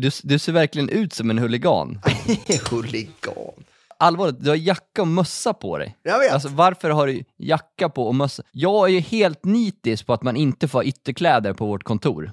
Du, 0.00 0.10
du 0.22 0.38
ser 0.38 0.52
verkligen 0.52 0.88
ut 0.88 1.12
som 1.12 1.30
en 1.30 1.38
huligan. 1.38 2.00
Huligan. 2.70 3.52
Allvarligt, 3.98 4.40
du 4.40 4.48
har 4.48 4.56
jacka 4.56 5.02
och 5.02 5.08
mössa 5.08 5.52
på 5.52 5.78
dig. 5.78 5.96
Jag 6.02 6.18
vet. 6.18 6.32
Alltså 6.32 6.48
varför 6.48 6.90
har 6.90 7.06
du 7.06 7.24
jacka 7.36 7.88
på 7.88 8.06
och 8.06 8.14
mössa? 8.14 8.42
Jag 8.52 8.88
är 8.88 8.92
ju 8.92 9.00
helt 9.00 9.44
nitisk 9.44 10.06
på 10.06 10.12
att 10.12 10.22
man 10.22 10.36
inte 10.36 10.68
får 10.68 10.78
ha 10.78 10.84
ytterkläder 10.84 11.52
på 11.52 11.66
vårt 11.66 11.82
kontor. 11.84 12.32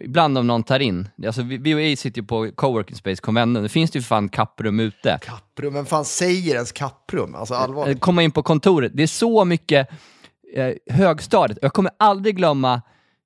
Ibland 0.00 0.38
om 0.38 0.46
någon 0.46 0.62
tar 0.62 0.80
in. 0.80 1.08
Alltså 1.26 1.42
vi, 1.42 1.74
vi 1.74 1.96
sitter 1.96 2.20
ju 2.20 2.26
på 2.26 2.50
coworking 2.54 2.96
space, 2.96 3.22
konventen. 3.22 3.62
Det 3.62 3.68
finns 3.68 3.90
det 3.90 3.98
ju 3.98 4.02
för 4.02 4.08
fan 4.08 4.28
kapprum 4.28 4.80
ute. 4.80 5.18
Kapprum, 5.22 5.74
vem 5.74 5.86
fan 5.86 6.04
säger 6.04 6.54
ens 6.54 6.72
kapprum? 6.72 7.34
Alltså 7.34 7.54
allvarligt. 7.54 7.96
Eh, 7.96 8.00
Komma 8.00 8.22
in 8.22 8.30
på 8.30 8.42
kontoret, 8.42 8.92
det 8.94 9.02
är 9.02 9.06
så 9.06 9.44
mycket 9.44 9.88
eh, 10.54 10.72
högstadiet. 10.90 11.58
Jag 11.62 11.72
kommer 11.72 11.92
aldrig 11.98 12.36
glömma 12.36 12.82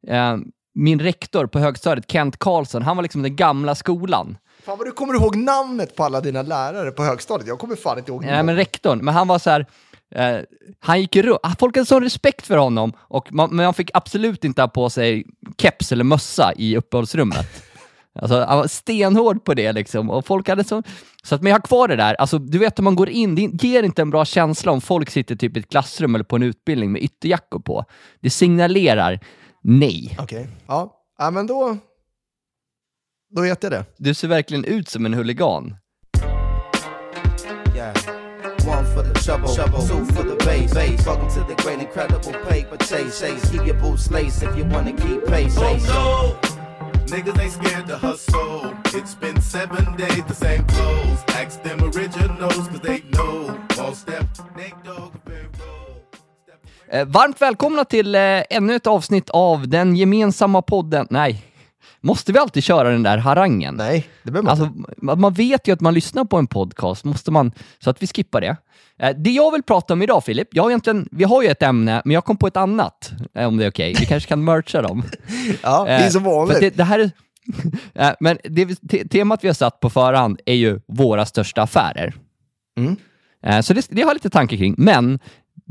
eh, 0.09 0.37
min 0.75 1.01
rektor 1.01 1.47
på 1.47 1.59
högstadiet, 1.59 2.11
Kent 2.11 2.39
Karlsson. 2.39 2.83
Han 2.83 2.97
var 2.97 3.03
liksom 3.03 3.23
den 3.23 3.37
gamla 3.37 3.75
skolan. 3.75 4.37
Fan 4.65 4.79
vad 4.79 4.87
du 4.87 4.93
kommer 4.93 5.15
ihåg 5.15 5.37
namnet 5.37 5.97
på 5.97 6.05
alla 6.05 6.21
dina 6.21 6.43
lärare 6.43 6.91
på 6.91 7.05
högstadiet. 7.05 7.49
Jag 7.49 7.59
kommer 7.59 7.77
fan 7.77 7.99
inte 7.99 8.11
ihåg 8.11 8.25
Nej, 8.25 8.43
men 8.43 8.57
rektorn, 8.57 8.99
men 8.99 9.15
han 9.15 9.29
var 9.29 9.39
så 9.39 9.51
här. 9.51 9.67
Eh, 10.15 10.41
han 10.81 11.01
gick 11.01 11.17
runt, 11.17 11.39
ah, 11.43 11.55
folk 11.59 11.77
hade 11.77 11.87
sån 11.87 12.03
respekt 12.03 12.47
för 12.47 12.57
honom, 12.57 12.93
och 12.99 13.33
man, 13.33 13.57
men 13.57 13.65
man 13.65 13.75
fick 13.75 13.91
absolut 13.95 14.45
inte 14.45 14.63
ha 14.63 14.69
på 14.69 14.91
sig 14.91 15.27
keps 15.59 15.93
eller 15.93 16.05
mössa 16.05 16.53
i 16.57 16.77
uppehållsrummet. 16.77 17.47
Alltså, 18.15 18.45
han 18.45 18.59
var 18.59 18.67
stenhård 18.67 19.45
på 19.45 19.55
det 19.55 19.73
liksom, 19.73 20.11
och 20.11 20.27
folk 20.27 20.49
hade 20.49 20.65
så... 20.65 20.83
Så 21.25 21.35
att, 21.35 21.43
men 21.43 21.51
jag 21.51 21.55
har 21.55 21.63
kvar 21.63 21.89
det 21.89 21.97
där, 21.97 22.15
alltså, 22.15 22.39
du 22.39 22.59
vet 22.59 22.79
om 22.79 22.85
man 22.85 22.95
går 22.95 23.09
in, 23.09 23.35
det 23.35 23.65
ger 23.65 23.83
inte 23.83 24.03
en 24.03 24.11
bra 24.11 24.25
känsla 24.25 24.73
om 24.73 24.81
folk 24.81 25.11
sitter 25.11 25.37
typ 25.37 25.57
i 25.57 25.61
ett 25.61 25.69
klassrum 25.69 26.15
eller 26.15 26.25
på 26.25 26.37
en 26.37 26.43
utbildning 26.43 26.93
med 26.93 27.03
ytterjackor 27.03 27.59
på. 27.61 27.85
Det 28.21 28.31
signalerar 28.31 29.21
nej. 29.63 30.17
Okej, 30.19 30.49
ja. 30.67 30.93
ja, 31.19 31.31
men 31.31 31.47
då... 31.47 31.77
Då 33.35 33.43
vet 33.43 33.63
jag 33.63 33.73
det. 33.73 33.85
Du 33.97 34.15
ser 34.15 34.29
verkligen 34.29 34.65
ut 34.65 34.89
som 34.89 35.07
en 35.07 35.15
huligan. 35.15 35.77
Yeah. 37.75 37.97
One 38.67 38.85
for 38.95 39.03
the 39.03 39.13
trouble, 39.15 39.49
two 39.49 40.05
for 40.05 40.23
the 40.23 40.37
bass. 40.37 40.75
bass. 40.75 41.07
Welcome 41.07 41.29
to 41.29 41.45
the 41.49 41.63
great 41.63 41.81
incredible 41.81 42.33
paper 42.49 42.77
chase. 42.77 43.21
chase. 43.21 43.51
Keep 43.51 43.67
your 43.67 43.81
boots 43.81 44.11
laced 44.11 44.43
if 44.43 44.57
you 44.57 44.65
wanna 44.65 44.93
keep 44.93 45.27
pace. 45.27 45.57
Oh 45.59 45.75
pace. 45.75 45.89
no! 45.89 46.39
Niggas 47.07 47.39
ain't 47.39 47.53
scared 47.53 47.87
to 47.87 47.97
hustle. 47.97 48.75
It's 48.95 49.15
been 49.15 49.41
seven 49.41 49.97
days, 49.97 50.25
the 50.25 50.35
same 50.35 50.65
clothes. 50.65 51.25
Ask 51.29 51.63
them 51.63 51.83
originals, 51.83 52.69
cause 52.69 52.81
they 52.81 53.03
know. 53.13 53.59
Won't 53.77 53.97
step, 53.97 54.27
Nate 54.57 54.83
Dogg, 54.85 55.13
very 55.25 55.49
roll. 55.59 55.82
Eh, 56.93 57.05
varmt 57.07 57.43
välkomna 57.43 57.85
till 57.85 58.15
eh, 58.15 58.21
ännu 58.51 58.75
ett 58.75 58.87
avsnitt 58.87 59.31
av 59.31 59.69
den 59.69 59.97
gemensamma 59.97 60.63
podden. 60.63 61.07
Nej, 61.11 61.45
måste 62.01 62.33
vi 62.33 62.39
alltid 62.39 62.65
köra 62.65 62.91
den 62.91 63.03
där 63.03 63.19
harangen? 63.19 63.75
Nej, 63.75 64.09
det 64.23 64.31
behöver 64.31 64.45
man 64.45 64.51
Alltså, 64.51 64.95
man 64.97 65.21
man 65.21 65.33
vet 65.33 65.69
ju 65.69 65.73
att 65.73 65.81
man 65.81 65.95
lyssnar 65.95 66.25
på 66.25 66.37
en 66.39 66.47
podcast, 66.47 67.05
måste 67.05 67.31
man, 67.31 67.53
så 67.79 67.91
att 67.91 68.03
vi 68.03 68.07
skippar 68.07 68.41
det. 68.41 68.57
Eh, 68.99 69.17
Det 69.17 69.31
jag 69.31 69.53
vill 69.53 69.63
prata 69.63 69.93
om 69.95 70.03
idag, 70.03 70.25
Filip, 70.25 70.49
jag 70.51 70.63
har 70.63 70.71
egentligen, 70.71 71.09
vi 71.11 71.25
har 71.25 71.43
ju 71.43 71.49
ett 71.49 71.63
ämne, 71.63 72.03
men 72.05 72.15
jag 72.15 72.25
kom 72.25 72.37
på 72.37 72.47
ett 72.47 72.57
annat, 72.57 73.13
om 73.35 73.57
det 73.57 73.65
är 73.65 73.71
okej. 73.71 73.95
Vi 74.01 74.07
kanske 74.07 74.29
kan 74.29 74.45
mercha 74.45 74.83
dem. 74.83 75.03
Ja, 75.63 75.85
det 75.85 75.91
är 75.91 76.11
som 76.11 76.25
vanligt. 76.25 76.61
Det, 76.61 76.77
det 76.77 76.85
här 76.85 77.11
är, 77.95 78.17
men 78.21 78.39
det, 78.45 79.05
temat 79.05 79.45
vi 79.45 79.49
har 79.49 79.55
satt 79.55 79.81
på 79.81 79.91
förhand 79.91 80.41
är 80.47 80.55
ju 80.55 80.81
våra 80.89 81.27
största 81.27 81.63
affärer. 81.63 82.15
Mm. 82.79 82.97
Så 83.63 83.75
det, 83.75 83.87
det 83.91 84.03
har 84.03 84.09
jag 84.09 84.15
lite 84.15 84.31
tanke 84.31 84.57
kring. 84.57 84.75
Men 84.79 85.19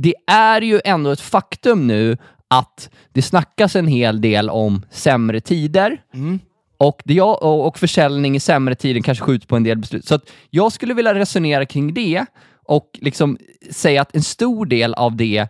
det 0.01 0.15
är 0.27 0.61
ju 0.61 0.81
ändå 0.85 1.11
ett 1.11 1.21
faktum 1.21 1.87
nu 1.87 2.17
att 2.47 2.89
det 3.13 3.21
snackas 3.21 3.75
en 3.75 3.87
hel 3.87 4.21
del 4.21 4.49
om 4.49 4.85
sämre 4.89 5.41
tider. 5.41 6.01
Mm. 6.13 6.39
Och, 6.77 7.01
det 7.05 7.13
jag, 7.13 7.43
och, 7.43 7.67
och 7.67 7.79
försäljning 7.79 8.35
i 8.35 8.39
sämre 8.39 8.75
tider 8.75 9.01
kanske 9.01 9.23
skjuts 9.23 9.45
på 9.45 9.55
en 9.55 9.63
del 9.63 9.77
beslut. 9.77 10.05
Så 10.05 10.19
jag 10.49 10.71
skulle 10.71 10.93
vilja 10.93 11.13
resonera 11.13 11.65
kring 11.65 11.93
det 11.93 12.25
och 12.65 12.89
liksom 13.01 13.37
säga 13.71 14.01
att 14.01 14.15
en 14.15 14.23
stor 14.23 14.65
del 14.65 14.93
av 14.93 15.15
det 15.15 15.47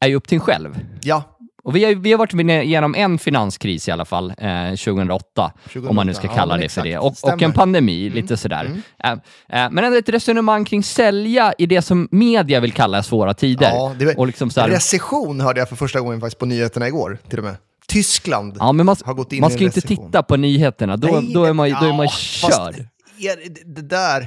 är 0.00 0.08
ju 0.08 0.14
upp 0.14 0.28
till 0.28 0.36
en 0.36 0.40
själv. 0.40 0.78
Ja, 1.02 1.37
Och 1.68 1.76
vi 1.76 1.84
har, 1.84 1.94
vi 1.94 2.12
har 2.12 2.18
varit 2.18 2.34
igenom 2.64 2.94
en 2.94 3.18
finanskris 3.18 3.88
i 3.88 3.90
alla 3.90 4.04
fall, 4.04 4.34
eh, 4.38 4.68
2008, 4.70 5.52
om 5.88 5.96
man 5.96 6.06
nu 6.06 6.14
ska 6.14 6.22
2008, 6.22 6.34
kalla 6.34 6.56
ja, 6.56 6.62
det 6.62 6.68
för 6.68 6.82
det. 6.82 6.98
Och, 6.98 7.06
och. 7.22 7.28
Mm. 7.28 7.44
en 7.44 7.52
pandemi, 7.52 8.10
lite 8.10 8.36
sådär. 8.36 8.82
Eh, 9.04 9.10
eh, 9.12 9.18
men 9.48 9.78
ändå 9.78 9.98
ett 9.98 10.08
resonemang 10.08 10.64
kring 10.64 10.82
sälja 10.82 11.54
i 11.58 11.66
det 11.66 11.82
som 11.82 12.08
media 12.10 12.60
vill 12.60 12.72
kalla 12.72 13.02
svåra 13.02 13.34
tider. 13.34 13.70
ja 13.70 13.94
det 13.98 14.14
och 14.14 14.26
liksom 14.26 14.50
så 14.50 14.60
här, 14.60 14.68
recession 14.68 15.40
hörde 15.40 15.60
jag 15.60 15.68
för 15.68 15.76
första 15.76 16.00
gången 16.00 16.20
faktiskt 16.20 16.38
på 16.38 16.46
nyheterna 16.46 16.88
igår, 16.88 17.18
till 17.28 17.38
och 17.38 17.44
med. 17.44 17.56
Tyskland 17.88 18.56
ja, 18.60 18.72
men 18.72 18.86
man, 18.86 18.96
har 19.04 19.14
gått 19.14 19.32
in 19.32 19.40
man 19.40 19.50
i 19.50 19.54
ska 19.54 19.60
en 19.60 19.66
inte 19.66 19.80
recession. 19.80 20.06
titta 20.06 20.22
på 20.22 20.36
nyheterna, 20.36 20.96
då, 20.96 21.08
Nej, 21.08 21.30
då 21.34 21.44
är 21.44 21.52
man, 21.52 21.70
då 21.70 21.86
är 21.86 21.92
man 21.96 22.06
ja, 22.06 22.10
körd. 22.10 22.50
fast 22.50 22.72
det- 22.74 23.64
Det 23.64 23.82
där 23.82 24.26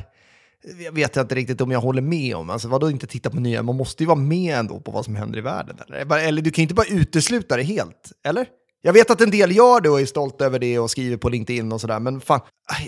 jag 0.86 0.92
vet 0.92 1.16
jag 1.16 1.24
inte 1.24 1.36
riktigt 1.36 1.62
om 1.62 1.72
jag 1.72 1.80
håller 1.80 2.02
med 2.02 2.36
om. 2.36 2.50
Alltså, 2.50 2.68
vadå 2.68 2.90
inte 2.90 3.08
titta 3.08 3.30
på 3.30 3.40
nya? 3.40 3.64
Man 3.64 3.76
måste 3.76 4.04
ju 4.04 4.08
vara 4.08 4.20
med 4.20 4.58
ändå 4.60 4.80
på 4.80 4.92
vad 4.92 5.06
som 5.06 5.16
händer 5.16 5.38
i 5.38 5.42
världen. 5.42 5.78
Eller, 5.88 6.28
eller 6.28 6.42
du 6.42 6.52
kan 6.52 6.62
ju 6.62 6.64
inte 6.64 6.76
bara 6.76 6.88
utesluta 6.88 7.58
det 7.58 7.64
helt, 7.64 8.12
eller? 8.26 8.48
Jag 8.82 8.94
vet 8.94 9.12
att 9.12 9.22
en 9.22 9.32
del 9.32 9.56
gör 9.56 9.82
det 9.82 9.90
och 9.90 10.02
är 10.02 10.06
stolt 10.06 10.42
över 10.42 10.60
det 10.60 10.80
och 10.80 10.92
skriver 10.92 11.18
på 11.18 11.30
LinkedIn 11.30 11.72
och 11.72 11.82
sådär, 11.82 12.00
men 12.00 12.22
fan, 12.22 12.40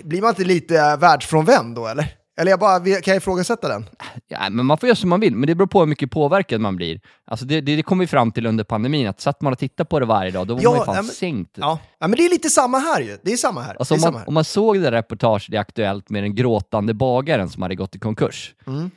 blir 0.04 0.20
man 0.20 0.30
inte 0.30 0.44
lite 0.44 0.96
världsfrånvänd 0.96 1.74
då, 1.74 1.86
eller? 1.86 2.23
Eller 2.36 2.50
jag 2.50 2.60
bara, 2.60 2.78
kan 2.80 3.00
jag 3.06 3.16
ifrågasätta 3.16 3.68
den? 3.68 3.84
Ja, 4.28 4.50
men 4.50 4.66
man 4.66 4.78
får 4.78 4.86
göra 4.86 4.96
som 4.96 5.10
man 5.10 5.20
vill, 5.20 5.36
men 5.36 5.46
det 5.46 5.54
beror 5.54 5.66
på 5.66 5.80
hur 5.80 5.86
mycket 5.86 6.10
påverkad 6.10 6.60
man 6.60 6.76
blir. 6.76 7.00
Alltså 7.24 7.46
det, 7.46 7.60
det, 7.60 7.76
det 7.76 7.82
kom 7.82 7.98
vi 7.98 8.06
fram 8.06 8.32
till 8.32 8.46
under 8.46 8.64
pandemin, 8.64 9.06
att 9.06 9.20
satt 9.20 9.40
man 9.40 9.52
och 9.52 9.58
tittade 9.58 9.88
på 9.88 10.00
det 10.00 10.06
varje 10.06 10.30
dag, 10.30 10.46
då 10.46 10.54
var 10.54 10.62
Ja, 10.62 10.70
man 10.70 10.78
ju 10.78 10.84
fan 10.84 10.94
ja, 10.96 11.02
men- 11.02 11.10
sänkt. 11.10 11.50
Ja. 11.54 11.78
ja, 11.98 12.06
men 12.08 12.16
det 12.16 12.24
är 12.24 12.30
lite 12.30 12.50
samma 12.50 12.78
här 12.78 13.00
ju. 13.00 13.18
Det 13.22 13.32
är 13.32 13.36
samma 13.36 13.60
här. 13.62 13.76
Alltså 13.78 13.94
det 13.94 13.98
om, 13.98 13.98
är 13.98 14.02
samma 14.02 14.12
man, 14.12 14.20
här. 14.20 14.28
om 14.28 14.34
man 14.34 14.44
såg 14.44 14.80
det 14.80 14.90
reportaget 14.90 15.50
i 15.52 15.56
Aktuellt 15.56 16.10
med 16.10 16.22
den 16.22 16.34
gråtande 16.34 16.94
bagaren 16.94 17.48
som 17.48 17.62
hade 17.62 17.74
gått 17.74 17.96
i 17.96 17.98
konkurs 17.98 18.54
Mm. 18.66 18.90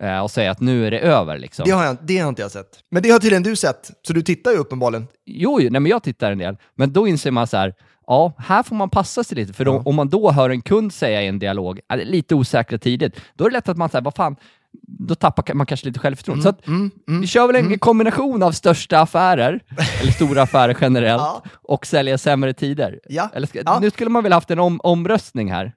eh, 0.00 0.20
och 0.20 0.30
säga 0.30 0.50
att 0.50 0.60
nu 0.60 0.86
är 0.86 0.90
det 0.90 0.98
över 0.98 1.38
liksom. 1.38 1.64
Det 1.64 1.70
har, 1.72 1.84
jag, 1.84 1.96
det 2.02 2.18
har 2.18 2.28
inte 2.28 2.42
jag 2.42 2.50
sett. 2.50 2.78
Men 2.90 3.02
det 3.02 3.10
har 3.10 3.18
tydligen 3.18 3.42
du 3.42 3.56
sett, 3.56 3.90
så 4.06 4.12
du 4.12 4.22
tittar 4.22 4.50
ju 4.50 4.56
uppenbarligen. 4.56 5.06
Jo, 5.26 5.60
jo, 5.60 5.68
nej, 5.70 5.80
men 5.80 5.90
jag 5.90 6.02
tittar 6.02 6.32
en 6.32 6.38
del, 6.38 6.56
men 6.74 6.92
då 6.92 7.06
inser 7.06 7.30
man 7.30 7.46
så 7.46 7.56
här, 7.56 7.74
ja, 8.12 8.32
här 8.38 8.62
får 8.62 8.76
man 8.76 8.90
passa 8.90 9.24
sig 9.24 9.36
lite, 9.36 9.52
för 9.52 9.64
då, 9.64 9.82
om 9.84 9.94
man 9.94 10.08
då 10.08 10.30
hör 10.30 10.50
en 10.50 10.62
kund 10.62 10.92
säga 10.92 11.22
i 11.22 11.26
en 11.26 11.38
dialog, 11.38 11.80
"Ja, 11.88 11.94
lite 11.96 12.34
osäkra 12.34 12.78
tidigt, 12.78 13.20
då 13.34 13.44
är 13.44 13.48
det 13.50 13.52
lätt 13.54 13.68
att 13.68 13.76
man 13.76 13.88
säger, 13.88 14.04
vad 14.04 14.14
fan, 14.14 14.36
då 14.82 15.14
tappar 15.14 15.54
man 15.54 15.66
kanske 15.66 15.86
lite 15.86 15.98
självförtroende. 16.00 16.42
så 16.42 16.48
att, 16.48 16.66
Mm, 16.66 16.90
vi 17.20 17.26
kör 17.26 17.46
väl 17.46 17.56
en 17.56 17.78
kombination 17.78 18.42
av 18.42 18.52
största 18.52 18.98
affärer, 19.00 19.60
eller 20.02 20.12
stora 20.12 20.42
affärer 20.42 20.76
generellt, 20.80 21.22
Ja. 21.22 21.42
och 21.62 21.86
sälja 21.86 22.18
sämre 22.18 22.52
tider. 22.54 23.00
Ja. 23.08 23.28
Eller 23.34 23.48
Ja. 23.52 23.78
Nu 23.80 23.90
skulle 23.90 24.10
man 24.10 24.22
väl 24.22 24.32
haft 24.32 24.50
en 24.50 24.58
om, 24.58 24.80
omröstning 24.82 25.52
här. 25.52 25.72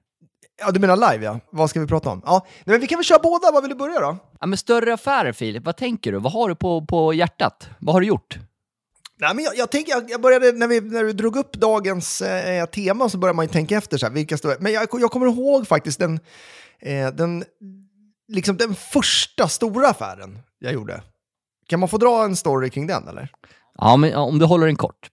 Ja, 0.60 0.70
du 0.70 0.80
menar 0.80 1.12
live 1.12 1.24
ja. 1.24 1.40
Vad 1.52 1.70
ska 1.70 1.80
vi 1.80 1.86
prata 1.86 2.10
om? 2.10 2.22
Ja, 2.26 2.46
nej, 2.64 2.72
men 2.74 2.80
vi 2.80 2.86
kan 2.86 2.98
väl 2.98 3.04
köra 3.04 3.18
båda. 3.22 3.50
Vad 3.52 3.62
vill 3.62 3.70
du 3.70 3.76
börja 3.76 4.00
då? 4.00 4.16
Ja, 4.40 4.46
men 4.46 4.56
större 4.58 4.94
affärer, 4.94 5.32
Filip, 5.32 5.64
vad 5.64 5.76
tänker 5.76 6.12
du? 6.12 6.18
Vad 6.18 6.32
har 6.32 6.48
du 6.48 6.54
på, 6.54 6.86
på 6.86 7.14
hjärtat? 7.14 7.68
Vad 7.78 7.94
har 7.94 8.00
du 8.00 8.06
gjort? 8.06 8.38
Nej, 9.18 9.34
men 9.34 9.44
jag, 9.44 9.56
jag, 9.56 9.70
tänker, 9.70 9.92
jag, 9.92 10.10
jag 10.10 10.20
började, 10.20 10.52
när 10.52 10.68
vi, 10.68 10.80
när 10.80 11.04
vi 11.04 11.12
drog 11.12 11.36
upp 11.36 11.52
dagens 11.52 12.22
eh, 12.22 12.66
tema 12.66 13.08
så 13.08 13.18
började 13.18 13.36
man 13.36 13.44
ju 13.44 13.52
tänka 13.52 13.76
efter, 13.76 13.98
så 13.98 14.06
här, 14.06 14.12
vilka 14.12 14.36
stora, 14.36 14.54
men 14.60 14.72
jag, 14.72 14.88
jag 14.92 15.10
kommer 15.10 15.26
ihåg 15.26 15.68
faktiskt 15.68 15.98
den, 15.98 16.20
eh, 16.78 17.08
den, 17.08 17.44
liksom 18.28 18.56
den 18.56 18.74
första 18.74 19.48
stora 19.48 19.88
affären 19.88 20.38
jag 20.58 20.72
gjorde. 20.72 21.02
Kan 21.68 21.80
man 21.80 21.88
få 21.88 21.98
dra 21.98 22.24
en 22.24 22.36
story 22.36 22.70
kring 22.70 22.86
den 22.86 23.08
eller? 23.08 23.28
Ja, 23.78 23.96
men 23.96 24.14
om 24.14 24.38
du 24.38 24.44
håller 24.44 24.66
den 24.66 24.76
kort. 24.76 25.10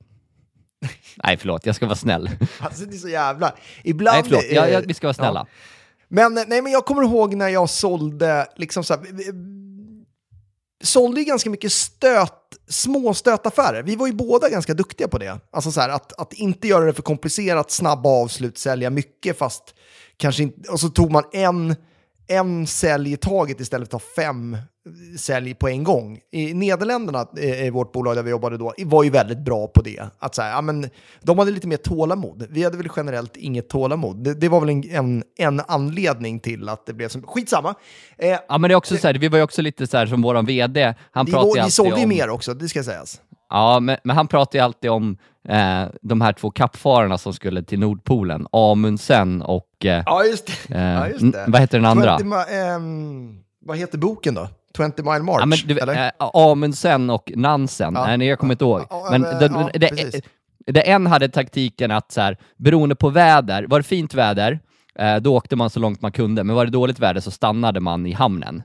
Nej, 1.24 1.38
förlåt, 1.38 1.66
jag 1.66 1.76
ska 1.76 1.86
vara 1.86 1.96
snäll. 1.96 2.30
Alltså 2.60 2.86
det 2.86 2.96
är 2.96 2.98
så 2.98 3.10
jävla... 3.10 3.54
Ibland... 3.84 4.16
Nej, 4.16 4.24
förlåt, 4.24 4.44
jag, 4.52 4.72
jag, 4.72 4.82
vi 4.88 4.94
ska 4.94 5.08
vara 5.08 5.14
snälla. 5.14 5.48
ja. 5.50 5.54
Men, 6.08 6.34
nej, 6.34 6.62
men 6.62 6.72
jag 6.72 6.86
kommer 6.86 7.04
ihåg 7.04 7.36
när 7.36 7.50
jag 7.50 7.70
sålde, 7.70 8.48
liksom 8.56 8.84
så 8.84 8.94
här, 8.94 9.04
sålde 10.84 11.24
ganska 11.24 11.50
mycket 11.50 11.72
stöt, 11.72 12.43
Småstötaffärer. 12.68 13.84
Vi 13.84 13.96
var 13.96 14.08
ju 14.08 14.14
båda 14.14 14.50
ganska 14.50 14.74
duktiga 14.74 15.08
på 15.08 15.18
det. 15.18 15.40
Alltså 15.52 15.72
så 15.72 15.82
här, 15.82 15.90
att, 15.90 16.20
att 16.20 16.34
inte 16.34 16.68
göra 16.68 16.86
det 16.86 16.94
för 16.94 17.02
komplicerat, 17.02 17.72
snabba 17.72 18.10
avslut, 18.10 18.58
sälja 18.58 18.90
mycket 18.90 19.38
fast 19.38 19.76
kanske 20.18 20.44
inte... 20.44 20.70
Och 20.70 20.80
så 20.80 20.90
tog 20.90 21.12
man 21.12 21.24
en, 21.32 21.76
en 22.28 22.68
sälj 22.68 23.14
i 23.14 23.18
taget 23.18 23.60
istället 23.60 23.90
för 23.90 23.98
att 23.98 24.04
ta 24.04 24.22
fem 24.22 24.58
sälj 25.18 25.54
på 25.54 25.70
en 25.70 25.84
gång. 25.84 26.20
I 26.32 26.54
Nederländerna, 26.54 27.28
eh, 27.38 27.66
i 27.66 27.70
vårt 27.70 27.92
bolag 27.92 28.16
där 28.16 28.24
vi 28.24 28.32
jobbade 28.32 28.58
då, 28.58 28.74
var 28.78 29.04
ju 29.04 29.10
väldigt 29.10 29.40
bra 29.40 29.68
på 29.68 29.82
det. 29.82 30.04
Att 30.20 30.36
så 30.36 30.42
här, 30.42 30.52
ja, 30.52 30.62
men, 30.62 30.90
de 31.22 31.40
hade 31.40 31.52
lite 31.52 31.68
mer 31.68 31.78
tålamod. 31.78 32.48
Vi 32.50 32.64
hade 32.64 32.78
väl 32.78 32.90
generellt 32.96 33.38
inget 33.38 33.70
tålamod. 33.70 34.24
Det, 34.24 34.34
det 34.34 34.50
var 34.50 34.60
väl 34.60 34.70
en, 34.70 34.84
en, 34.90 35.24
en 35.38 35.62
anledning 35.68 36.40
till 36.40 36.70
att 36.70 36.86
det 36.86 36.94
blev 36.94 37.10
så. 37.10 37.22
Skitsamma. 37.22 37.76
Eh, 38.18 38.38
Ja, 38.48 38.58
men 38.58 38.62
det 38.62 38.74
är 38.74 38.76
också 38.76 38.98
så 38.98 39.08
här, 39.08 39.14
vi 39.14 39.28
var 39.28 39.38
ju 39.38 39.44
också 39.44 39.62
lite 39.62 39.88
så 39.88 39.98
här 39.98 40.06
som 40.06 40.22
våran 40.22 40.46
VD, 40.46 40.94
han 41.12 41.26
vi, 41.26 41.32
pratar 41.32 41.48
ju 41.48 41.54
vi 41.54 41.60
alltid 41.60 41.74
sålde 41.74 41.98
ju 41.98 42.04
om... 42.04 42.10
mer 42.10 42.30
också, 42.30 42.54
det 42.54 42.70
ska 42.70 42.84
sägas. 42.84 43.22
Ja, 43.50 43.80
men, 43.80 43.98
men 44.04 44.16
han 44.16 44.28
pratar 44.28 44.60
ju 44.60 44.66
alltid 44.66 44.92
om 44.92 45.18
eh, 45.50 45.84
de 46.02 46.22
här 46.22 46.34
två 46.34 46.52
kappfararna 46.52 47.18
som 47.18 47.34
skulle 47.34 47.64
till 47.64 47.80
Nordpolen, 47.80 48.48
Amundsen 48.52 49.42
och... 49.42 49.86
Eh, 49.86 50.04
Ja, 50.06 50.24
just 50.24 50.68
det. 50.68 50.76
eh, 50.76 50.82
ja, 50.84 51.08
just 51.08 51.32
det. 51.32 51.46
vad 51.48 51.62
heter 51.62 51.78
den 51.78 51.86
andra? 51.86 52.18
20 52.20 52.24
mi- 52.30 52.76
ehm, 52.76 53.40
vad 53.66 53.78
heter 53.78 53.98
boken 53.98 54.34
då? 54.34 54.48
20 54.78 54.84
mile 55.04 55.20
march? 55.24 55.38
Ja, 55.40 55.46
men 55.46 55.58
du, 55.66 55.80
eller? 55.80 56.06
eh, 56.08 56.12
Amundsen 56.34 57.10
och 57.10 57.32
Nansen, 57.36 57.94
Ja. 57.96 58.18
nej, 58.18 58.28
jag 58.28 58.40
kommer 58.40 58.54
inte 58.54 58.66
ihåg. 58.66 58.82
Ja, 58.90 59.08
men 59.12 59.22
det, 59.22 59.48
det, 60.66 60.72
där 60.72 60.84
en 60.88 61.08
hade 61.08 61.30
taktiken 61.30 61.92
att 61.92 62.12
så 62.12 62.22
här, 62.22 62.38
beroende 62.58 62.96
på 62.96 63.10
väder, 63.10 63.64
var 63.68 63.80
det 63.80 63.84
fint 63.84 64.14
väder, 64.14 64.60
eh, 65.00 65.16
då 65.16 65.36
åkte 65.36 65.56
man 65.56 65.70
så 65.70 65.80
långt 65.80 66.02
man 66.02 66.12
kunde, 66.12 66.44
men 66.44 66.56
var 66.56 66.66
det 66.66 66.72
dåligt 66.72 67.00
väder 67.00 67.22
så 67.22 67.32
stannade 67.32 67.80
man 67.80 68.06
i 68.06 68.12
hamnen. 68.14 68.64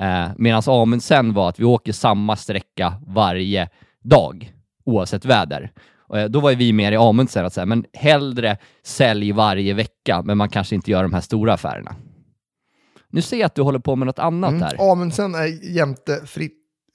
Eh, 0.00 0.26
Medan 0.36 0.62
Amundsen 0.66 1.34
var 1.34 1.48
att 1.48 1.60
vi 1.60 1.64
åker 1.64 1.92
samma 1.92 2.36
sträcka 2.36 2.94
varje 3.06 3.68
dag, 4.04 4.52
oavsett 4.84 5.24
väder. 5.24 5.70
Eh, 6.14 6.24
då 6.24 6.40
var 6.40 6.54
vi 6.54 6.72
mer 6.72 6.92
i 6.92 6.96
Amundsen 6.96 7.46
att 7.46 7.52
säga, 7.52 7.66
men 7.66 7.84
hellre 7.92 8.56
sälj 8.84 9.32
varje 9.32 9.74
vecka, 9.74 10.22
men 10.22 10.38
man 10.38 10.48
kanske 10.48 10.74
inte 10.74 10.90
gör 10.90 11.02
de 11.02 11.12
här 11.14 11.20
stora 11.20 11.52
affärerna. 11.54 11.96
Nu 13.10 13.22
ser 13.22 13.36
jag 13.36 13.46
att 13.46 13.54
du 13.54 13.62
håller 13.62 13.78
på 13.78 13.96
med 13.96 14.06
något 14.06 14.18
annat 14.18 14.50
Mm. 14.50 14.62
här. 14.62 14.92
Amundsen 14.92 15.34
är 15.34 15.74
jämte 15.76 16.20
Fri 16.26 16.50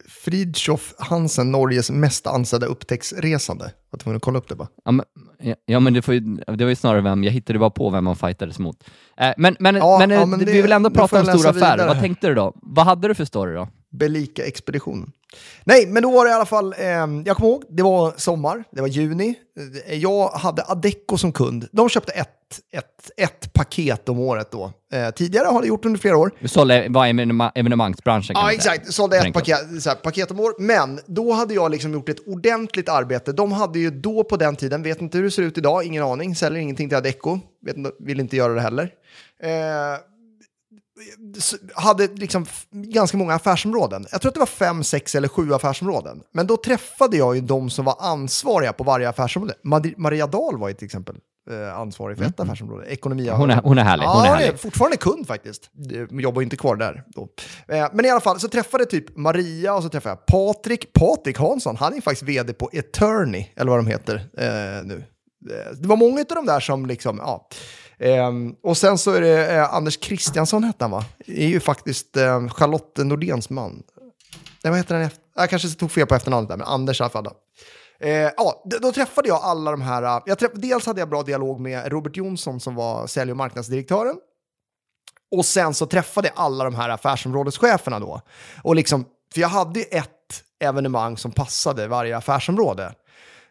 Fridtjof 0.10 0.94
Hansen 0.98 1.51
Norges 1.51 1.92
mest 1.92 2.27
ansedda 2.27 2.65
upptäcktsresande. 2.65 3.65
Jag 3.65 3.71
var 3.89 4.00
tvungen 4.00 4.15
att 4.18 4.21
kolla 4.24 4.38
upp 4.39 4.50
det 4.50 4.56
bara. 4.56 4.68
Ja, 4.86 4.92
men, 4.92 5.06
ja, 5.39 5.56
ja, 5.66 5.80
men 5.80 5.94
det, 5.94 6.01
får 6.01 6.13
ju, 6.13 6.19
det 6.48 6.63
var 6.63 6.69
ju 6.69 6.75
snarare 6.75 7.01
vem, 7.01 7.24
jag 7.24 7.31
hittade 7.31 7.59
bara 7.59 7.69
på 7.69 7.89
vem 7.89 8.04
man 8.04 8.16
fightades 8.16 8.59
mot. 8.59 8.83
Eh, 9.18 9.33
men 9.38 9.56
men, 9.59 9.75
Ja, 9.75 9.98
men, 10.00 10.09
ja, 10.09 10.21
eh, 10.21 10.25
men 10.27 10.39
vi 10.39 10.45
det- 10.45 10.62
vill 10.62 10.71
ändå 10.71 10.89
då 10.89 10.95
prata 10.95 11.19
om 11.19 11.25
stora 11.39 11.50
affärer. 11.50 11.88
Vad 11.88 12.00
tänkte 12.00 12.27
du 12.27 12.36
då? 12.36 12.54
Vad 12.62 12.86
hade 12.86 13.07
du 13.07 13.16
för 13.16 13.25
story 13.25 13.54
då? 13.56 13.68
Belika 13.94 14.45
expeditionen. 14.45 15.12
Nej, 15.63 15.88
men 15.88 16.04
då 16.04 16.12
var 16.12 16.25
det 16.25 16.31
i 16.31 16.34
alla 16.34 16.45
fall, 16.45 16.74
eh, 16.78 16.86
jag 17.25 17.36
kommer 17.38 17.50
ihåg, 17.50 17.63
det 17.69 17.84
var 17.84 18.13
sommar, 18.18 18.63
det 18.72 18.81
var 18.81 18.88
juni. 18.88 19.36
Eh, 19.88 19.95
Jag 19.95 20.28
hade 20.30 20.63
Adecco 20.68 21.18
som 21.18 21.31
kund. 21.31 21.68
De 21.72 21.90
köpte 21.90 22.12
ett, 22.12 22.30
ett, 22.72 23.12
ett 23.18 23.54
paket 23.54 24.10
om 24.10 24.19
året 24.19 24.51
då. 24.51 24.72
Eh, 24.94 25.10
tidigare 25.10 25.48
har 25.48 25.62
det 25.62 25.68
gjort 25.68 25.86
under 25.86 26.00
flera 26.00 26.18
år. 26.18 26.31
Du 26.40 26.48
sålde 26.48 26.86
var 26.90 27.07
evenema, 27.07 27.51
evenemangsbranschen 27.56 28.36
Ja, 28.36 28.51
exakt. 28.51 28.94
Sålde 28.94 29.18
ett 29.18 29.34
paket, 29.34 29.84
så 29.84 29.90
här, 29.90 29.95
paket 29.95 30.31
om 30.31 30.40
år. 30.40 30.54
Men 30.60 31.00
då 31.06 31.31
hade 31.31 31.54
jag 31.54 31.72
liksom 31.72 31.94
gjort 31.94 32.10
ett 32.10 32.28
ordentligt 32.28 32.90
arbete. 32.90 33.31
De 33.31 33.51
hade 33.51 33.80
ju 33.80 33.90
då 33.92 34.24
på 34.24 34.38
den 34.38 34.56
tiden, 34.56 34.84
vet 34.84 35.01
inte 35.01 35.18
hur 35.18 35.25
det 35.25 35.31
ser 35.31 35.44
ut 35.44 35.57
idag, 35.57 35.84
ingen 35.84 36.04
aning, 36.04 36.36
säljer 36.36 36.62
ingenting 36.62 36.90
till 36.90 36.98
Adecco. 36.98 37.40
Vet 37.66 37.78
inte, 37.78 37.92
vill 38.00 38.19
inte 38.19 38.36
göra 38.36 38.54
det 38.54 38.62
heller. 38.62 38.90
Eh, 39.44 39.50
hade 41.75 42.07
liksom 42.07 42.45
ganska 42.72 43.18
många 43.18 43.34
affärsområden. 43.34 44.06
Jag 44.12 44.22
tror 44.22 44.30
att 44.30 44.34
det 44.34 44.40
var 44.40 44.45
fem, 44.48 44.84
sex 44.84 45.16
eller 45.16 45.28
sju 45.28 45.54
affärsområden. 45.54 46.22
Men 46.31 46.48
då 46.48 46.57
träffade 46.57 47.18
jag 47.18 47.36
ju 47.36 47.42
de 47.42 47.69
som 47.69 47.86
var 47.86 47.95
ansvariga 48.00 48.74
på 48.74 48.84
varje 48.84 49.10
affärsområde. 49.10 49.54
Maria 49.98 50.28
Dahl 50.28 50.57
var 50.57 50.68
ju 50.68 50.74
till 50.74 50.86
exempel 50.86 51.16
eh, 51.51 51.78
ansvarig 51.80 52.18
för 52.18 52.25
ett 52.25 52.40
affärsområde. 52.40 52.86
Ekonomi 52.88 53.30
Hon 53.30 53.50
är, 53.51 53.62
hon 53.62 53.78
är 53.78 53.84
härlig. 53.84 54.06
Hon 54.06 54.22
är 54.22 54.25
Ja, 54.28 54.34
härlig. 54.34 54.48
är 54.48 54.57
fortfarande 54.57 54.98
kund 54.98 55.28
faktiskt. 55.28 55.69
Jag 56.10 56.22
jobbar 56.22 56.42
inte 56.42 56.57
kvar 56.57 56.75
där 56.75 57.04
då. 57.07 57.28
Eh, 57.68 57.88
Men 57.94 58.06
i 58.06 58.10
alla 58.10 58.22
fall 58.22 58.40
så 58.40 58.48
träffade 58.48 58.86
typ 58.86 59.18
Maria 59.18 59.74
och 59.75 59.84
så 59.84 59.90
träffade 59.90 60.16
jag 60.19 60.25
Patrik. 60.25 60.94
Patrik 60.94 61.38
Hansson, 61.38 61.75
han 61.75 61.94
är 61.94 62.01
faktiskt 62.01 62.24
vd 62.24 62.54
på 62.54 62.69
Eterni, 62.74 63.51
eller 63.56 63.72
vad 63.72 63.80
de 63.80 63.88
heter 63.88 64.16
eh, 64.16 64.86
nu. 64.86 65.04
Eh, 65.51 65.74
Det 65.81 65.88
var 65.88 65.98
många 65.98 66.19
av 66.19 66.25
de 66.36 66.45
där 66.45 66.60
som 66.60 66.86
liksom, 66.86 67.18
ja. 67.18 67.48
Ehm, 68.00 68.56
och 68.63 68.78
sen 68.78 68.98
så 68.98 69.12
är 69.12 69.22
det 69.22 69.56
eh, 69.56 69.74
Anders 69.74 69.98
Kristiansson 69.98 70.63
hette 70.63 70.84
han 70.84 70.92
va? 70.92 71.06
Det 71.25 71.44
är 71.44 71.48
ju 71.48 71.60
faktiskt 71.60 72.18
eh, 72.18 72.50
Charlotte 72.50 72.98
Nordéns 72.98 73.50
man. 73.50 73.84
Nej, 74.63 74.72
vad 74.72 74.78
heter 74.78 74.95
han? 74.95 75.10
Jag 75.36 75.50
kanske 75.50 75.69
tog 75.69 75.92
fel 75.92 76.07
på 76.07 76.16
efternamnet 76.16 76.50
där, 76.50 76.57
men 76.57 76.68
Anders 76.68 77.00
i 77.00 77.04
alla 77.04 77.10
fall. 77.10 77.24
Då. 77.24 77.31
Eh, 78.00 78.31
ja, 78.38 78.63
då 78.81 78.92
träffade 78.92 79.28
jag 79.28 79.40
alla 79.42 79.72
de 79.72 79.81
här. 79.81 80.04
Eh, 80.04 80.22
jag 80.25 80.40
träff, 80.40 80.51
dels 80.56 80.86
hade 80.86 81.01
jag 81.01 81.10
bra 81.10 81.24
dialog 81.24 81.60
med 81.60 81.92
Robert 81.92 82.18
Jonsson 82.18 82.60
som 82.60 82.75
var 82.75 83.07
sälj 83.07 83.31
och 83.31 83.38
marknadsdirektören. 83.38 84.16
Och 85.31 85.45
sen 85.45 85.74
så 85.74 85.86
träffade 85.86 86.28
jag 86.28 86.34
alla 86.38 86.63
de 86.63 86.75
här 86.75 86.90
affärsområdescheferna 86.90 88.00
då. 88.00 88.22
Och 88.63 88.75
liksom, 88.75 89.06
för 89.34 89.42
jag 89.42 89.48
hade 89.48 89.80
ju 89.80 89.86
ett 89.92 90.10
evenemang 90.60 91.18
som 91.18 91.31
passade 91.31 91.88
varje 91.88 92.18
affärsområde. 92.18 92.94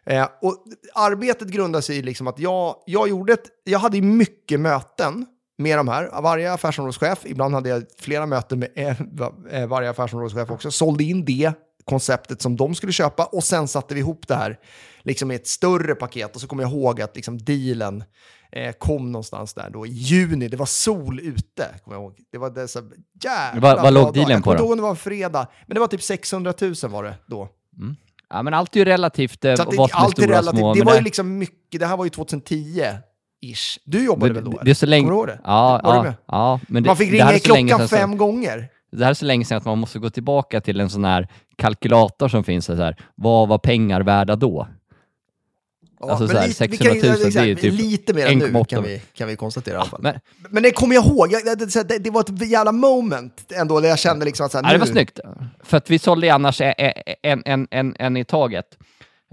Eh, 0.06 0.28
och 0.42 0.64
arbetet 0.94 1.48
grundar 1.48 1.80
sig 1.80 1.96
i 1.96 2.02
liksom 2.02 2.26
att 2.26 2.38
jag, 2.38 2.76
jag 2.86 3.08
gjorde 3.08 3.32
ett, 3.32 3.44
jag 3.64 3.78
hade 3.78 4.00
mycket 4.02 4.60
möten 4.60 5.26
med 5.58 5.78
de 5.78 5.88
här, 5.88 6.22
varje 6.22 6.52
affärsområdeschef. 6.52 7.18
Ibland 7.24 7.54
hade 7.54 7.68
jag 7.68 7.82
flera 7.98 8.26
möten 8.26 8.58
med 8.58 8.70
eh, 8.76 8.96
eh, 9.50 9.66
varje 9.68 9.90
affärsområdeschef 9.90 10.50
också. 10.50 10.70
Sålde 10.70 11.04
in 11.04 11.24
det 11.24 11.52
konceptet 11.84 12.42
som 12.42 12.56
de 12.56 12.74
skulle 12.74 12.92
köpa 12.92 13.24
och 13.24 13.44
sen 13.44 13.68
satte 13.68 13.94
vi 13.94 14.00
ihop 14.00 14.28
det 14.28 14.34
här 14.34 14.58
liksom 15.02 15.30
i 15.30 15.34
ett 15.34 15.46
större 15.46 15.94
paket. 15.94 16.34
Och 16.34 16.40
så 16.40 16.46
kommer 16.46 16.62
jag 16.62 16.72
ihåg 16.72 17.00
att 17.00 17.16
liksom 17.16 17.38
dealen 17.38 18.04
eh, 18.52 18.72
kom 18.72 19.12
någonstans 19.12 19.54
där 19.54 19.70
då 19.70 19.86
i 19.86 19.90
juni. 19.90 20.48
Det 20.48 20.56
var 20.56 20.66
sol 20.66 21.20
ute, 21.20 21.66
kommer 21.84 21.96
jag 21.96 22.02
ihåg. 22.02 22.18
Det 22.32 22.38
var 22.38 22.50
dessa 22.50 22.80
jävla 23.24 23.82
Vad- 23.82 23.94
låg 23.94 24.14
dealen 24.14 24.30
Jag 24.30 24.38
på 24.40 24.44
kommer 24.44 24.54
inte 24.56 24.62
då? 24.62 24.64
ihåg 24.64 24.70
om 24.70 24.76
det 24.76 24.82
var 24.82 24.90
en 24.90 24.96
fredag, 24.96 25.48
men 25.66 25.74
det 25.74 25.80
var 25.80 25.86
typ 25.86 26.02
600 26.02 26.54
000 26.60 26.74
var 26.88 27.02
det 27.04 27.14
då. 27.26 27.48
Ja, 28.32 28.42
men 28.42 28.54
allt 28.54 28.76
är 28.76 28.78
ju 28.80 28.84
relativt, 28.84 29.44
eh, 29.44 29.54
Så 29.54 29.70
det, 29.70 29.78
allt 29.92 30.18
är 30.18 30.26
relativt. 30.28 30.58
små. 30.58 30.74
Det 30.74 30.82
var 30.82 30.94
ju 30.94 31.00
liksom 31.00 31.38
mycket, 31.38 31.80
det 31.80 31.86
här 31.86 31.96
var 31.96 32.04
ju 32.04 32.10
2010-ish. 32.10 33.78
Du 33.84 34.04
jobbade 34.04 34.32
väl 34.32 34.44
då? 34.44 34.50
det, 34.50 34.58
det 34.64 34.70
är 34.70 34.74
så 34.74 34.86
länge... 34.86 35.02
Kommer 35.08 35.12
du 35.12 35.16
ihåg 35.18 35.26
det? 35.26 35.40
Ja, 35.44 35.80
ja, 35.84 36.14
ja, 36.26 36.60
men 36.68 36.82
det, 36.82 36.86
Man 36.86 36.96
fick 36.96 37.10
det 37.12 37.22
här 37.22 37.32
ringa 37.32 37.32
är 37.32 37.36
i 37.36 37.68
klockan 37.68 37.88
så- 37.88 37.96
fem 37.96 38.16
gånger. 38.16 38.68
Det 38.92 39.04
här 39.04 39.10
är 39.10 39.14
så 39.14 39.24
länge 39.24 39.44
sedan 39.44 39.58
att 39.58 39.64
man 39.64 39.78
måste 39.78 39.98
gå 39.98 40.10
tillbaka 40.10 40.60
till 40.60 40.80
en 40.80 40.90
sån 40.90 41.04
här 41.04 41.28
kalkylator 41.56 42.28
som 42.28 42.44
finns. 42.44 42.64
Så 42.66 42.74
här, 42.74 42.96
vad 43.14 43.48
var 43.48 43.58
pengar 43.58 44.00
värda 44.00 44.36
då? 44.36 44.68
Ja, 46.02 46.10
Alltså 46.10 46.28
så 46.28 46.36
här, 46.38 46.48
lite- 46.48 46.66
vi 46.66 46.76
600 46.76 47.08
000, 47.08 47.14
exakt, 47.14 47.34
det 47.34 47.40
är 47.40 47.44
ju 47.44 47.54
typ 47.54 47.74
Lite 47.80 48.14
mer 48.14 48.26
än 48.26 48.38
nu 48.38 48.46
1,8. 48.46 48.64
kan 48.64 48.82
vi, 48.82 49.02
kan 49.14 49.28
vi 49.28 49.36
konstatera 49.36 49.84
fall. 49.84 50.00
Men, 50.02 50.14
Men 50.50 50.62
det 50.62 50.70
kommer 50.70 50.94
jag 50.94 51.06
ihåg, 51.06 51.32
jag, 51.32 51.58
det, 51.58 51.88
det, 51.88 51.98
det 51.98 52.10
var 52.10 52.20
ett 52.20 52.50
jävla 52.50 52.72
moment 52.72 53.52
ändå 53.54 53.80
där 53.80 53.88
jag 53.88 53.98
kände 53.98 54.24
liksom 54.24 54.46
att 54.46 54.52
så 54.52 54.58
här, 54.58 54.64
ja, 54.64 54.72
det 54.72 54.78
var 54.78 54.86
snyggt. 54.86 55.20
För 55.62 55.76
att 55.76 55.90
vi 55.90 55.98
sålde 55.98 56.26
ju 56.26 56.32
annars 56.32 56.60
en, 56.60 57.42
en, 57.44 57.68
en, 57.70 57.96
en 57.98 58.16
i 58.16 58.24
taget. 58.24 58.66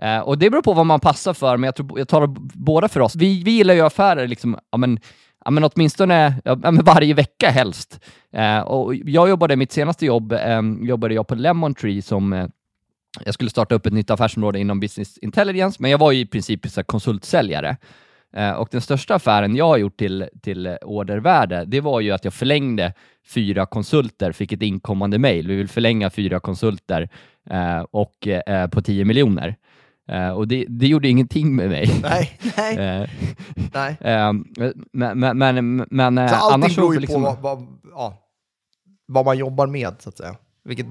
Eh, 0.02 0.20
och 0.20 0.38
det 0.38 0.50
beror 0.50 0.62
på 0.62 0.74
vad 0.74 0.86
man 0.86 1.00
passar 1.00 1.34
för, 1.34 1.58
men 1.58 1.68
jag, 1.68 1.76
tror, 1.76 2.00
jag 2.00 2.08
talar 2.08 2.28
båda 2.54 2.88
för 2.88 3.00
oss. 3.00 3.16
Vi, 3.16 3.44
vi 3.44 3.52
gillar 3.52 3.74
ju 3.74 3.82
affärer 3.82 4.28
liksom, 4.28 4.58
ja, 4.72 4.78
men, 4.78 5.00
ja, 5.46 5.52
men 5.52 5.64
åtminstone 5.64 6.34
ja, 6.46 6.56
men 6.56 6.76
varje 6.84 7.14
vecka 7.14 7.50
helst. 7.50 8.00
Eh, 8.34 8.60
och 8.60 8.96
jag 8.96 9.30
jobbade, 9.30 9.56
mitt 9.56 9.72
senaste 9.72 10.06
jobb, 10.06 10.32
eh, 10.32 10.62
jobbade 10.82 11.14
jag 11.14 11.28
på 11.28 11.36
Lemon 11.36 11.76
Tree 11.76 12.02
som 12.02 12.50
jag 13.26 13.34
skulle 13.34 13.50
starta 13.50 13.76
upp 13.76 13.86
ett 13.86 13.94
nytt 13.94 14.10
affärsområde 14.10 14.60
inom 14.60 14.80
business 14.80 15.18
intelligence, 15.18 15.78
men 15.82 15.92
jag 15.92 15.98
var 15.98 16.12
ju 16.12 16.20
i 16.20 16.26
princip 16.26 16.70
så 16.70 16.84
konsultsäljare. 16.84 17.78
Eh, 18.34 18.52
och 18.52 18.68
den 18.72 18.82
största 18.82 19.16
affären 19.16 19.56
jag 19.56 19.68
har 19.68 19.78
gjort 19.78 19.98
till, 19.98 20.30
till 20.42 20.78
ordervärde, 20.82 21.66
det 21.66 21.82
var 21.82 22.00
ju 22.00 22.12
att 22.12 22.24
jag 22.24 22.34
förlängde 22.34 22.94
fyra 23.28 23.66
konsulter, 23.66 24.32
fick 24.32 24.52
ett 24.52 24.62
inkommande 24.62 25.20
mejl. 25.20 25.48
Vi 25.48 25.56
vill 25.56 25.68
förlänga 25.68 26.10
fyra 26.10 26.40
konsulter 26.40 27.10
eh, 27.50 27.80
och, 27.92 28.28
eh, 28.28 28.68
på 28.68 28.82
10 28.82 29.06
miljoner. 29.06 29.56
Eh, 30.10 30.30
och 30.30 30.48
det, 30.48 30.66
det 30.70 30.88
gjorde 30.88 31.10
ingenting 31.10 31.56
med 31.56 31.70
mig. 31.70 32.00
Nej, 32.02 32.40
nej, 32.58 32.78
Eh, 32.78 33.10
nej. 33.74 33.98
eh, 34.02 34.34
men 34.94 35.20
men, 35.20 35.38
men, 35.38 35.86
men 35.90 36.18
eh, 36.18 36.28
Så 36.28 36.36
allting 36.36 36.76
beror 36.76 36.94
ju 36.94 37.00
liksom, 37.00 37.24
på 37.24 37.30
vad, 37.30 37.42
vad, 37.42 37.68
ja, 37.92 38.14
vad 39.06 39.26
man 39.26 39.38
jobbar 39.38 39.68
med, 39.68 39.96
så 40.00 40.10
att 40.10 40.18
säga. 40.18 40.36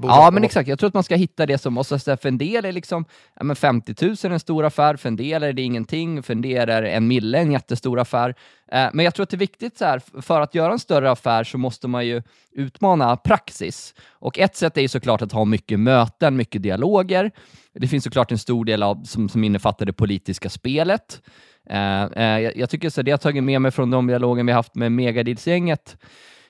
Ja, 0.02 0.30
men 0.30 0.44
exakt. 0.44 0.68
Jag 0.68 0.78
tror 0.78 0.88
att 0.88 0.94
man 0.94 1.04
ska 1.04 1.14
hitta 1.14 1.46
det 1.46 1.58
som, 1.58 1.78
och 1.78 1.86
så, 1.86 1.98
för 1.98 2.26
en 2.26 2.38
del 2.38 2.64
är 2.64 2.72
liksom, 2.72 3.04
ja, 3.36 3.44
men 3.44 3.56
50 3.56 3.94
000 4.24 4.32
en 4.32 4.40
stor 4.40 4.64
affär, 4.64 4.96
för 4.96 5.08
en 5.08 5.16
del 5.16 5.42
är 5.42 5.52
det 5.52 5.62
ingenting, 5.62 6.22
för 6.22 6.34
en 6.34 6.42
del 6.42 6.68
är 6.68 6.82
en 6.82 7.08
mille 7.08 7.38
en 7.38 7.52
jättestor 7.52 8.00
affär. 8.00 8.34
Eh, 8.72 8.88
men 8.92 9.04
jag 9.04 9.14
tror 9.14 9.22
att 9.22 9.30
det 9.30 9.36
är 9.36 9.38
viktigt 9.38 9.78
så 9.78 9.84
här, 9.84 10.22
för 10.22 10.40
att 10.40 10.54
göra 10.54 10.72
en 10.72 10.78
större 10.78 11.10
affär 11.10 11.44
så 11.44 11.58
måste 11.58 11.88
man 11.88 12.06
ju 12.06 12.22
utmana 12.52 13.16
praxis. 13.16 13.94
Och 14.10 14.38
ett 14.38 14.56
sätt 14.56 14.76
är 14.76 14.82
ju 14.82 14.88
såklart 14.88 15.22
att 15.22 15.32
ha 15.32 15.44
mycket 15.44 15.80
möten, 15.80 16.36
mycket 16.36 16.62
dialoger. 16.62 17.30
Det 17.74 17.88
finns 17.88 18.04
såklart 18.04 18.32
en 18.32 18.38
stor 18.38 18.64
del 18.64 18.82
av, 18.82 19.04
som, 19.04 19.28
som 19.28 19.44
innefattar 19.44 19.86
det 19.86 19.92
politiska 19.92 20.48
spelet. 20.48 21.22
Eh, 21.70 22.04
eh, 22.04 22.40
jag, 22.40 22.56
jag 22.56 22.70
tycker 22.70 22.90
så 22.90 23.02
det 23.02 23.10
jag 23.10 23.20
tagit 23.20 23.44
med 23.44 23.60
mig 23.62 23.70
från 23.70 23.90
de 23.90 24.06
dialogen 24.06 24.46
vi 24.46 24.52
haft 24.52 24.74
med 24.74 24.92
Megadeals-gänget, 24.92 25.96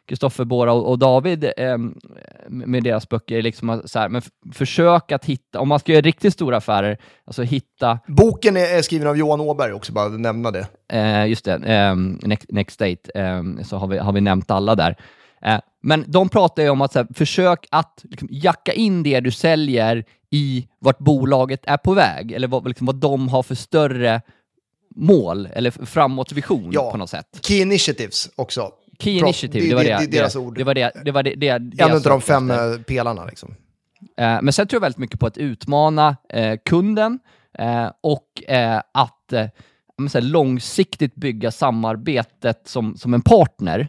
Kristoffer 0.09 0.45
Bora 0.45 0.73
och, 0.73 0.89
och 0.91 0.99
David 0.99 1.45
eh, 1.57 1.79
med 2.49 2.83
deras 2.83 3.09
böcker, 3.09 3.43
liksom 3.43 3.83
så 3.85 3.99
här, 3.99 4.09
men 4.09 4.23
försök 4.53 5.13
att 5.13 5.25
hitta, 5.25 5.61
om 5.61 5.69
man 5.69 5.79
ska 5.79 5.93
göra 5.93 6.03
riktigt 6.03 6.33
stora 6.33 6.57
affärer, 6.57 6.99
alltså 7.25 7.43
hitta, 7.43 7.99
Boken 8.07 8.57
är, 8.57 8.83
skriven 8.83 9.09
av 9.09 9.17
Johan 9.19 9.41
Åberg 9.41 9.73
också, 9.73 9.93
bara 9.93 10.07
att 10.07 10.21
nämna 10.21 10.51
det. 10.51 10.67
eh, 10.93 11.27
just 11.27 11.45
det, 11.45 11.53
eh, 11.55 11.97
next, 12.29 12.47
next 12.51 12.75
State, 12.75 13.11
eh, 13.15 13.43
så 13.65 13.77
har 13.77 13.87
vi, 13.87 13.99
har 13.99 14.13
vi 14.13 14.21
nämnt 14.21 14.51
alla 14.51 14.75
där. 14.75 14.97
Eh, 15.43 15.61
men 15.83 16.05
de 16.07 16.29
pratar 16.29 16.63
ju 16.63 16.69
om 16.71 16.81
att 16.81 16.93
så 16.93 16.99
här, 16.99 17.07
försök 17.15 17.67
att 17.71 18.05
liksom, 18.11 18.29
jacka 18.31 18.73
in 18.73 19.03
det 19.03 19.21
du 19.21 19.31
säljer 19.31 20.05
i 20.31 20.69
vart 20.79 20.99
bolaget 20.99 21.61
är 21.67 21.77
på 21.77 21.95
väg, 21.95 22.33
eller 22.33 22.49
vad, 22.49 22.69
liksom, 22.69 22.87
vad 22.87 22.97
de 22.97 23.29
har 23.29 23.43
för 23.43 23.55
större 23.55 24.21
mål 24.97 25.49
eller 25.53 25.71
framåtvision 25.71 26.71
Ja. 26.73 26.91
på 26.91 26.97
något 26.97 27.11
sätt. 27.11 27.27
Key 27.43 27.61
Initiatives 27.61 28.31
också. 28.37 28.71
Key. 29.03 29.19
Initiative, 29.19 29.65
Det- 29.65 29.69
det, 29.69 29.75
var 29.75 29.85
det- 29.85 29.99
det, 29.99 30.07
det 30.07 30.19
deras 30.19 30.37
ord. 30.37 30.59
det 30.59 30.65
var 30.65 30.75
det, 30.75 30.93
det 31.05 31.11
var 31.11 31.23
det, 31.23 31.31
det, 31.35 31.59
det 31.59 31.83
En 31.83 31.93
av 31.93 32.03
de 32.03 32.21
fem 32.21 32.51
efter. 32.51 32.73
eh, 32.73 32.79
pelarna 32.83 33.25
liksom. 33.25 33.55
Eh, 34.17 34.39
men 34.43 34.53
sen 34.53 34.67
tror 34.67 34.77
jag 34.77 34.81
väldigt 34.81 34.99
mycket 34.99 35.21
på 35.21 35.27
att 35.27 35.39
utmana 35.39 36.17
eh, 36.29 36.59
kunden 36.65 37.19
eh, 37.59 37.91
och 38.01 38.51
eh, 38.51 38.83
att 38.95 39.33
eh, 39.33 39.47
här, 40.15 40.21
långsiktigt 40.21 41.15
bygga 41.15 41.51
samarbetet 41.51 42.61
som, 42.69 42.97
som 42.97 43.15
en 43.15 43.23
partner 43.23 43.89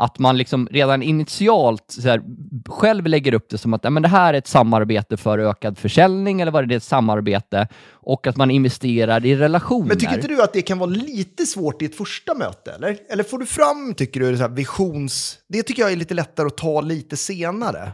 att 0.00 0.18
man 0.18 0.38
liksom 0.38 0.68
redan 0.70 1.02
initialt 1.02 1.84
så 1.88 2.08
här, 2.08 2.22
själv 2.68 3.06
lägger 3.06 3.34
upp 3.34 3.48
det 3.48 3.58
som 3.58 3.74
att 3.74 3.84
ja, 3.84 3.90
men 3.90 4.02
det 4.02 4.08
här 4.08 4.34
är 4.34 4.38
ett 4.38 4.46
samarbete 4.46 5.16
för 5.16 5.38
ökad 5.38 5.78
försäljning 5.78 6.40
eller 6.40 6.52
vad 6.52 6.68
det 6.68 6.74
är 6.74 6.76
ett 6.76 6.82
samarbete 6.82 7.68
och 7.90 8.26
att 8.26 8.36
man 8.36 8.50
investerar 8.50 9.26
i 9.26 9.36
relationer. 9.36 9.88
Men 9.88 9.98
tycker 9.98 10.14
inte 10.14 10.28
du 10.28 10.42
att 10.42 10.52
det 10.52 10.62
kan 10.62 10.78
vara 10.78 10.90
lite 10.90 11.46
svårt 11.46 11.82
i 11.82 11.84
ett 11.84 11.96
första 11.96 12.34
möte? 12.34 12.72
Eller, 12.72 12.96
eller 13.08 13.24
får 13.24 13.38
du 13.38 13.46
fram, 13.46 13.94
tycker 13.94 14.20
du, 14.20 14.36
så 14.36 14.42
här 14.42 14.48
visions... 14.48 15.38
Det 15.48 15.62
tycker 15.62 15.82
jag 15.82 15.92
är 15.92 15.96
lite 15.96 16.14
lättare 16.14 16.46
att 16.46 16.56
ta 16.56 16.80
lite 16.80 17.16
senare. 17.16 17.92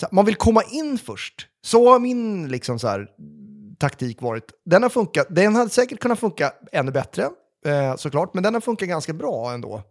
Så 0.00 0.06
här, 0.06 0.14
man 0.14 0.24
vill 0.24 0.34
komma 0.34 0.62
in 0.62 0.98
först. 0.98 1.46
Så 1.64 1.90
har 1.90 1.98
min 1.98 2.48
liksom 2.48 2.78
så 2.78 2.88
här, 2.88 3.06
taktik 3.78 4.22
varit. 4.22 4.44
Den 4.64 4.82
har 4.82 4.90
funkat. 4.90 5.26
Den 5.30 5.56
hade 5.56 5.70
säkert 5.70 6.00
kunnat 6.00 6.18
funka 6.18 6.52
ännu 6.72 6.92
bättre, 6.92 7.22
eh, 7.66 7.96
såklart. 7.96 8.34
Men 8.34 8.42
den 8.42 8.54
har 8.54 8.60
funkat 8.60 8.88
ganska 8.88 9.12
bra 9.12 9.52
ändå. 9.52 9.82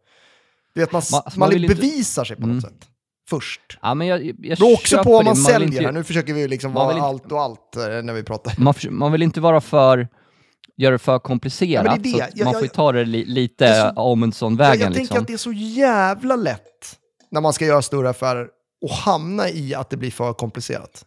Du 0.76 0.82
vet, 0.82 0.92
man, 0.92 1.02
Man- 1.12 1.18
man, 1.18 1.22
alltså, 1.26 1.40
man 1.40 1.50
vill 1.50 1.64
inte- 1.64 1.76
bevisar 1.76 2.24
sig 2.24 2.36
på 2.36 2.42
något 2.42 2.50
Mm. 2.50 2.62
sätt. 2.62 2.88
Först. 3.30 3.78
Ja, 3.82 3.94
men 3.94 4.08
jag, 4.08 4.26
jag 4.26 4.36
Det 4.40 4.60
beror 4.60 4.74
också 4.74 5.04
på 5.04 5.20
det. 5.20 5.26
man 5.26 5.34
vill 5.36 5.44
säljer. 5.44 5.68
inte-. 5.82 5.92
Nu 5.92 6.04
försöker 6.04 6.34
vi 6.34 6.48
liksom 6.48 6.72
man 6.74 6.86
vara 6.86 6.94
inte- 6.96 7.06
allt 7.06 7.32
och 7.32 7.42
allt 7.42 7.76
eh, 7.76 7.82
när 8.04 8.14
vi 8.14 8.24
pratar. 8.24 8.54
man, 8.58 8.74
man 8.90 9.12
vill 9.12 9.22
inte 9.24 9.42
vara 9.42 9.62
för 9.62 10.08
göra 10.78 10.92
det 10.92 11.00
för 11.00 11.20
komplicerat, 11.20 11.86
Ja, 11.86 11.98
det 12.04 12.10
är 12.10 12.14
det. 12.14 12.20
så 12.32 12.32
Jag- 12.36 12.46
man 12.46 12.54
får 12.54 12.62
ju 12.62 12.68
ta 12.68 12.92
det 12.92 13.06
li, 13.06 13.26
lite 13.26 13.66
Det 13.66 13.70
är 13.70 13.74
så- 13.96 14.46
Jag, 14.46 14.60
jag 14.60 14.80
tänker 14.80 14.90
Liksom. 15.00 15.18
att 15.18 15.28
det 15.28 15.34
är 15.34 15.38
så 15.38 15.52
jävla 15.54 16.36
lätt 16.36 17.00
när 17.32 17.42
man 17.42 17.54
ska 17.54 17.66
göra 17.66 17.82
större 17.82 18.10
affärer 18.10 18.48
och 18.82 18.90
hamna 18.92 19.50
i 19.50 19.76
att 19.76 19.90
det 19.90 19.98
blir 19.98 20.12
för 20.12 20.34
komplicerat. 20.34 21.06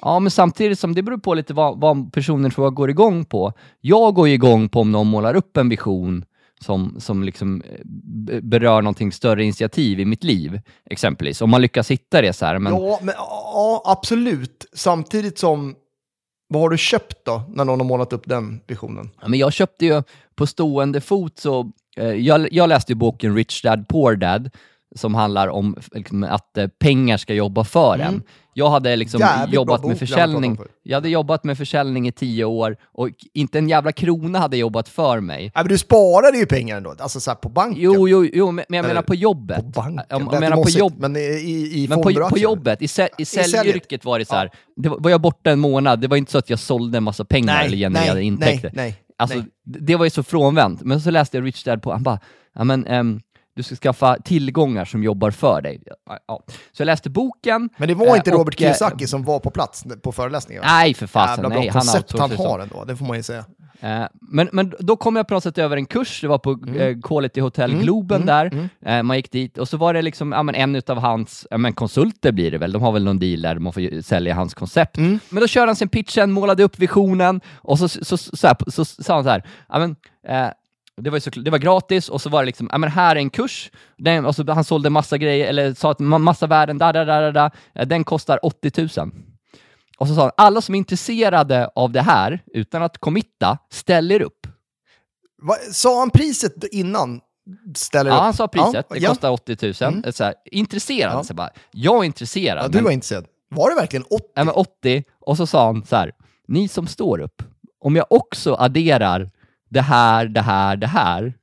Ja, 0.00 0.18
men 0.18 0.30
samtidigt 0.30 0.78
som 0.78 0.94
det 0.94 1.02
beror 1.02 1.18
på 1.18 1.34
lite 1.34 1.54
vad, 1.54 1.80
vad 1.80 2.12
personen 2.12 2.50
tror 2.50 2.66
jag 2.66 2.74
går 2.74 2.90
igång 2.90 3.24
på. 3.24 3.52
Jag 3.80 4.14
går 4.14 4.28
ju 4.28 4.34
igång 4.34 4.68
på 4.68 4.80
om 4.80 4.92
någon 4.92 5.06
målar 5.06 5.34
upp 5.34 5.56
en 5.56 5.68
vision 5.68 6.24
som, 6.60 7.00
som 7.00 7.22
liksom 7.22 7.62
eh, 7.62 8.40
berör 8.40 8.82
någonting 8.82 9.12
större 9.12 9.44
initiativ 9.44 10.00
i 10.00 10.04
mitt 10.04 10.24
liv, 10.24 10.60
exempelvis. 10.90 11.42
Om 11.42 11.50
man 11.50 11.62
lyckas 11.62 11.90
hitta 11.90 12.22
det 12.22 12.32
så 12.32 12.46
här. 12.46 12.58
Men, 12.58 12.72
Ja, 12.72 12.98
men, 13.02 13.14
ja, 13.18 13.82
absolut. 13.84 14.66
Samtidigt 14.72 15.38
som, 15.38 15.74
vad 16.48 16.62
har 16.62 16.70
du 16.70 16.78
köpt 16.78 17.24
då, 17.24 17.42
när 17.48 17.64
någon 17.64 17.80
har 17.80 17.86
målat 17.86 18.12
upp 18.12 18.22
den 18.26 18.60
visionen? 18.66 19.10
Ja, 19.20 19.28
men 19.28 19.38
jag 19.38 19.52
köpte 19.52 19.86
ju 19.86 20.02
på 20.34 20.46
stående 20.46 21.00
fot 21.00 21.38
så, 21.38 21.72
eh, 21.96 22.12
jag, 22.12 22.52
jag 22.52 22.68
läste 22.68 22.92
ju 22.92 22.96
boken 22.96 23.36
Rich 23.36 23.62
Dad 23.62 23.88
Poor 23.88 24.16
Dad, 24.16 24.50
som 24.94 25.14
handlar 25.14 25.48
om 25.48 25.76
liksom, 25.92 26.22
att 26.24 26.58
eh, 26.58 26.66
pengar 26.66 27.16
ska 27.16 27.34
jobba 27.34 27.64
för 27.64 27.98
en. 27.98 28.22
Jag 28.56 28.70
hade 28.70 28.96
liksom 28.96 29.22
Mm. 29.22 29.38
Jävligt 29.38 29.54
jobbat 29.54 29.84
med 29.84 29.98
försäljning. 29.98 30.56
förut. 30.56 30.70
Jag 30.82 30.96
hade 30.96 31.08
jobbat 31.08 31.44
med 31.44 31.58
försäljning 31.58 32.08
i 32.08 32.12
tio 32.12 32.44
år 32.44 32.76
och 32.92 33.08
inte 33.34 33.58
en 33.58 33.68
jävla 33.68 33.92
krona 33.92 34.38
hade 34.38 34.56
jobbat 34.56 34.88
för 34.88 35.20
mig. 35.20 35.40
Nej, 35.42 35.50
men 35.54 35.68
du 35.68 35.78
sparade 35.78 36.38
ju 36.38 36.46
pengar 36.46 36.76
ändå, 36.76 36.94
alltså 36.98 37.20
så 37.20 37.34
på 37.34 37.48
banken. 37.48 37.82
Jo, 37.82 38.08
jo, 38.08 38.24
jo, 38.32 38.50
men 38.50 38.64
jag 38.68 38.86
menar 38.86 39.02
på 39.02 39.14
jobbet. 39.14 39.56
På 39.56 39.62
banken, 39.62 40.04
Jag, 40.08 40.40
menar 40.40 40.62
på 40.62 40.68
jobb, 40.70 40.92
Men 40.96 41.16
i, 41.16 41.20
i, 41.20 41.86
men 41.88 42.02
på, 42.02 42.28
på 42.30 42.38
jobbet, 42.38 42.82
i, 42.82 42.88
i 43.18 43.24
säljyrket 43.24 44.04
var 44.04 44.18
det 44.18 44.24
så 44.24 44.34
här. 44.34 44.50
Det 44.76 44.88
var, 44.88 44.98
var 45.00 45.10
jag 45.10 45.20
borta 45.20 45.50
en 45.50 45.60
månad, 45.60 46.00
det 46.00 46.08
var 46.08 46.16
inte 46.16 46.32
så 46.32 46.38
att 46.38 46.50
jag 46.50 46.58
sålde 46.58 46.98
en 46.98 47.04
massa 47.04 47.24
pengar 47.24 47.54
Nej, 47.54 47.66
eller 47.66 47.76
genererade 47.76 48.14
nej, 48.14 48.24
intäkter. 48.26 48.70
nej, 48.74 48.84
nej, 48.90 49.00
Alltså, 49.18 49.38
nej. 49.38 49.46
d- 49.64 49.78
det 49.82 49.96
var 49.96 50.04
ju 50.04 50.10
så 50.10 50.22
frånvänt. 50.22 50.82
Men 50.82 51.00
så 51.00 51.10
läste 51.10 51.36
jag 51.36 51.46
Rich 51.46 51.64
Dad 51.64 51.82
på, 51.82 51.92
han 51.92 52.02
bara, 52.02 52.18
ja 52.54 52.64
men 52.64 52.86
ehm, 52.86 53.20
du 53.54 53.62
ska 53.62 53.76
skaffa 53.76 54.16
tillgångar 54.24 54.84
som 54.84 55.02
jobbar 55.02 55.30
för 55.30 55.62
dig. 55.62 55.82
Ja. 56.26 56.40
Så 56.72 56.80
jag 56.82 56.86
läste 56.86 57.10
boken. 57.10 57.68
Men 57.76 57.88
det 57.88 57.94
var 57.94 58.06
eh, 58.06 58.16
inte 58.16 58.30
Robert 58.30 58.54
och, 58.54 58.62
eh, 58.62 58.64
Kiyosaki 58.64 59.06
som 59.06 59.24
var 59.24 59.38
på 59.40 59.50
plats 59.50 59.84
på 60.02 60.12
föreläsningen? 60.12 60.62
Nej, 60.66 60.94
för 60.94 61.06
fasen. 61.06 61.30
Jävla 61.34 61.48
bra 61.48 61.58
Nej, 61.58 61.68
han 61.68 61.80
koncept 61.80 62.12
han 62.18 62.30
outsourcar 62.30 62.50
har 62.50 62.58
så. 62.58 62.62
ändå, 62.62 62.84
det 62.84 62.96
får 62.96 63.06
man 63.06 63.16
ju 63.16 63.22
säga. 63.22 63.44
Eh, 63.80 64.04
men, 64.20 64.48
men 64.52 64.72
då 64.78 64.96
kom 64.96 65.16
jag 65.16 65.28
på 65.28 65.34
något 65.34 65.42
sätt 65.42 65.58
över 65.58 65.76
en 65.76 65.86
kurs, 65.86 66.20
det 66.20 66.28
var 66.28 66.38
på 66.38 66.58
eh, 66.78 66.96
Quality 67.02 67.40
Hotel 67.40 67.70
Mm, 67.70 67.82
Globen 67.82 68.22
mm, 68.22 68.26
där. 68.26 68.46
mm. 68.46 68.68
Eh, 68.86 69.02
man 69.02 69.16
gick 69.16 69.32
dit 69.32 69.58
och 69.58 69.68
så 69.68 69.76
var 69.76 69.94
det 69.94 70.02
liksom, 70.02 70.32
ja, 70.32 70.42
men 70.42 70.54
en 70.54 70.76
utav 70.76 70.98
hans 70.98 71.46
ja, 71.50 71.58
men 71.58 71.72
konsulter 71.72 72.32
blir 72.32 72.50
det 72.50 72.58
väl, 72.58 72.72
de 72.72 72.82
har 72.82 72.92
väl 72.92 73.04
någon 73.04 73.18
deal 73.18 73.42
där 73.42 73.58
man 73.58 73.72
får 73.72 74.02
sälja 74.02 74.34
hans 74.34 74.54
koncept. 74.54 74.96
Mm. 74.96 75.18
Men 75.28 75.40
då 75.40 75.46
körde 75.46 75.66
han 75.66 75.76
sin 75.76 75.88
pitchen, 75.88 76.32
målade 76.32 76.62
upp 76.62 76.78
visionen 76.78 77.40
och 77.54 77.78
så, 77.78 77.88
så, 77.88 78.04
så, 78.04 78.16
så, 78.16 78.46
här, 78.46 78.70
så, 78.70 78.84
sa 78.84 79.14
han 79.14 79.24
så 79.24 79.30
här, 79.30 79.42
ja, 79.68 79.78
men, 79.78 79.96
eh, 80.28 80.48
det 81.00 81.10
var, 81.10 81.18
så, 81.18 81.30
det 81.30 81.50
var 81.50 81.58
gratis 81.58 82.08
och 82.08 82.20
så 82.20 82.30
var 82.30 82.42
det 82.42 82.46
liksom, 82.46 82.68
ja 82.72 82.78
men 82.78 82.90
här 82.90 83.16
är 83.16 83.20
en 83.20 83.30
kurs, 83.30 83.70
den, 83.98 84.26
och 84.26 84.34
så, 84.34 84.52
han 84.52 84.64
sålde 84.64 84.90
massa 84.90 85.18
grejer, 85.18 85.46
eller 85.48 85.74
sa 85.74 85.90
att 85.90 85.98
ma- 86.00 86.18
massa 86.18 86.46
värden, 86.46 86.78
da, 86.78 86.92
da, 86.92 87.30
da, 87.32 87.50
Eh, 87.74 87.86
den 87.86 88.04
kostar 88.04 88.38
80 88.46 88.88
000. 89.00 89.10
Och 89.98 90.08
så 90.08 90.14
sa 90.14 90.22
han, 90.22 90.30
alla 90.36 90.60
som 90.60 90.74
är 90.74 90.78
intresserade 90.78 91.70
av 91.74 91.92
det 91.92 92.00
här, 92.02 92.42
utan 92.54 92.82
att 92.82 92.98
committa, 92.98 93.58
ställer 93.70 94.22
upp. 94.22 94.46
Va, 95.42 95.54
sa 95.72 95.98
han 95.98 96.10
priset 96.10 96.64
innan? 96.72 97.20
Ställer 97.76 98.10
Ja, 98.10 98.16
upp? 98.16 98.22
han 98.22 98.34
sa 98.34 98.48
priset, 98.48 98.86
Ja, 98.88 98.94
det 98.94 98.98
ja. 99.00 99.08
kostar 99.08 99.30
80 99.30 99.56
000. 99.84 99.92
Mm. 99.94 100.12
Så 100.12 100.24
här, 100.24 100.34
intresserad, 100.44 101.12
Ja. 101.14 101.24
så 101.24 101.34
bara, 101.34 101.50
jag 101.72 102.00
är 102.00 102.04
intresserad. 102.04 102.64
Ja, 102.64 102.68
du 102.68 102.78
men- 102.78 102.84
var 102.84 102.90
intresserad. 102.90 103.24
Var 103.50 103.70
det 103.70 103.76
verkligen 103.76 104.04
80? 104.10 104.24
Ja, 104.34 104.44
men 104.44 104.54
80, 104.54 105.04
och 105.20 105.36
så 105.36 105.46
sa 105.46 105.66
han 105.66 105.84
så 105.84 105.96
här, 105.96 106.12
ni 106.48 106.68
som 106.68 106.86
står 106.86 107.18
upp, 107.20 107.42
om 107.80 107.96
jag 107.96 108.06
också 108.10 108.54
adderar 108.54 109.30
det 109.74 109.82
här, 109.82 110.26
det 110.26 110.40
här, 110.42 110.76
det 110.76 110.86
här, 110.86 111.34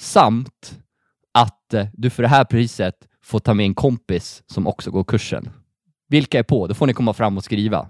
samt 0.00 0.78
att 1.34 1.74
eh, 1.74 1.86
du 1.92 2.10
för 2.10 2.22
det 2.22 2.28
här 2.28 2.44
priset 2.44 2.94
får 3.24 3.38
ta 3.38 3.54
med 3.54 3.66
en 3.66 3.74
kompis 3.74 4.42
som 4.46 4.66
också 4.66 4.90
går 4.90 5.04
kursen. 5.04 5.50
Vilka 6.08 6.38
är 6.38 6.42
på? 6.42 6.66
Då 6.66 6.74
får 6.74 6.86
ni 6.86 6.92
komma 6.92 7.12
fram 7.12 7.36
och 7.36 7.44
skriva. 7.44 7.88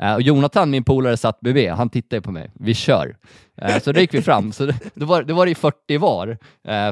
Eh, 0.00 0.14
och 0.14 0.22
Jonathan, 0.22 0.70
min 0.70 0.84
polare, 0.84 1.16
satt 1.16 1.40
bredvid. 1.40 1.70
Han 1.70 1.90
tittade 1.90 2.22
på 2.22 2.30
mig. 2.32 2.50
Vi 2.54 2.74
kör. 2.74 3.16
Eh, 3.62 3.78
så 3.78 3.92
då 3.92 4.00
gick 4.00 4.14
vi 4.14 4.22
fram. 4.22 4.52
Så 4.52 4.66
det, 4.66 4.74
då, 4.94 5.06
var, 5.06 5.22
då 5.22 5.34
var 5.34 5.46
det 5.46 5.50
ju 5.50 5.54
40 5.54 5.96
var. 5.98 6.38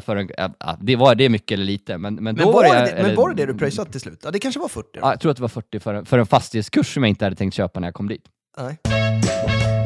För 0.00 0.16
en, 0.16 0.28
det, 0.80 0.96
var, 0.96 1.14
det 1.14 1.24
är 1.24 1.28
mycket 1.28 1.52
eller 1.52 1.64
lite, 1.64 1.98
men, 1.98 2.14
men 2.14 2.24
Men 2.34 2.46
var, 2.46 2.62
det, 2.62 2.68
eller- 2.70 3.02
men 3.02 3.16
var 3.16 3.28
det 3.28 3.34
det 3.46 3.52
du 3.52 3.58
pröjsade 3.58 3.90
till 3.90 4.00
slut? 4.00 4.20
Ja, 4.24 4.30
det 4.30 4.38
kanske 4.38 4.60
var 4.60 4.68
40. 4.68 4.88
då. 4.94 5.00
Ja, 5.02 5.10
jag 5.10 5.20
tror 5.20 5.30
att 5.30 5.36
det 5.36 5.42
var 5.42 5.48
40 5.48 5.80
för, 5.80 5.94
en- 5.94 6.06
för 6.06 6.18
en 6.18 6.26
fastighetskurs 6.26 6.94
som 6.94 7.02
jag 7.02 7.08
inte 7.10 7.24
hade 7.24 7.36
tänkt 7.36 7.54
köpa 7.54 7.80
när 7.80 7.86
jag 7.88 7.94
kom 7.94 8.08
dit. 8.08 8.22
Nej. 8.58 9.79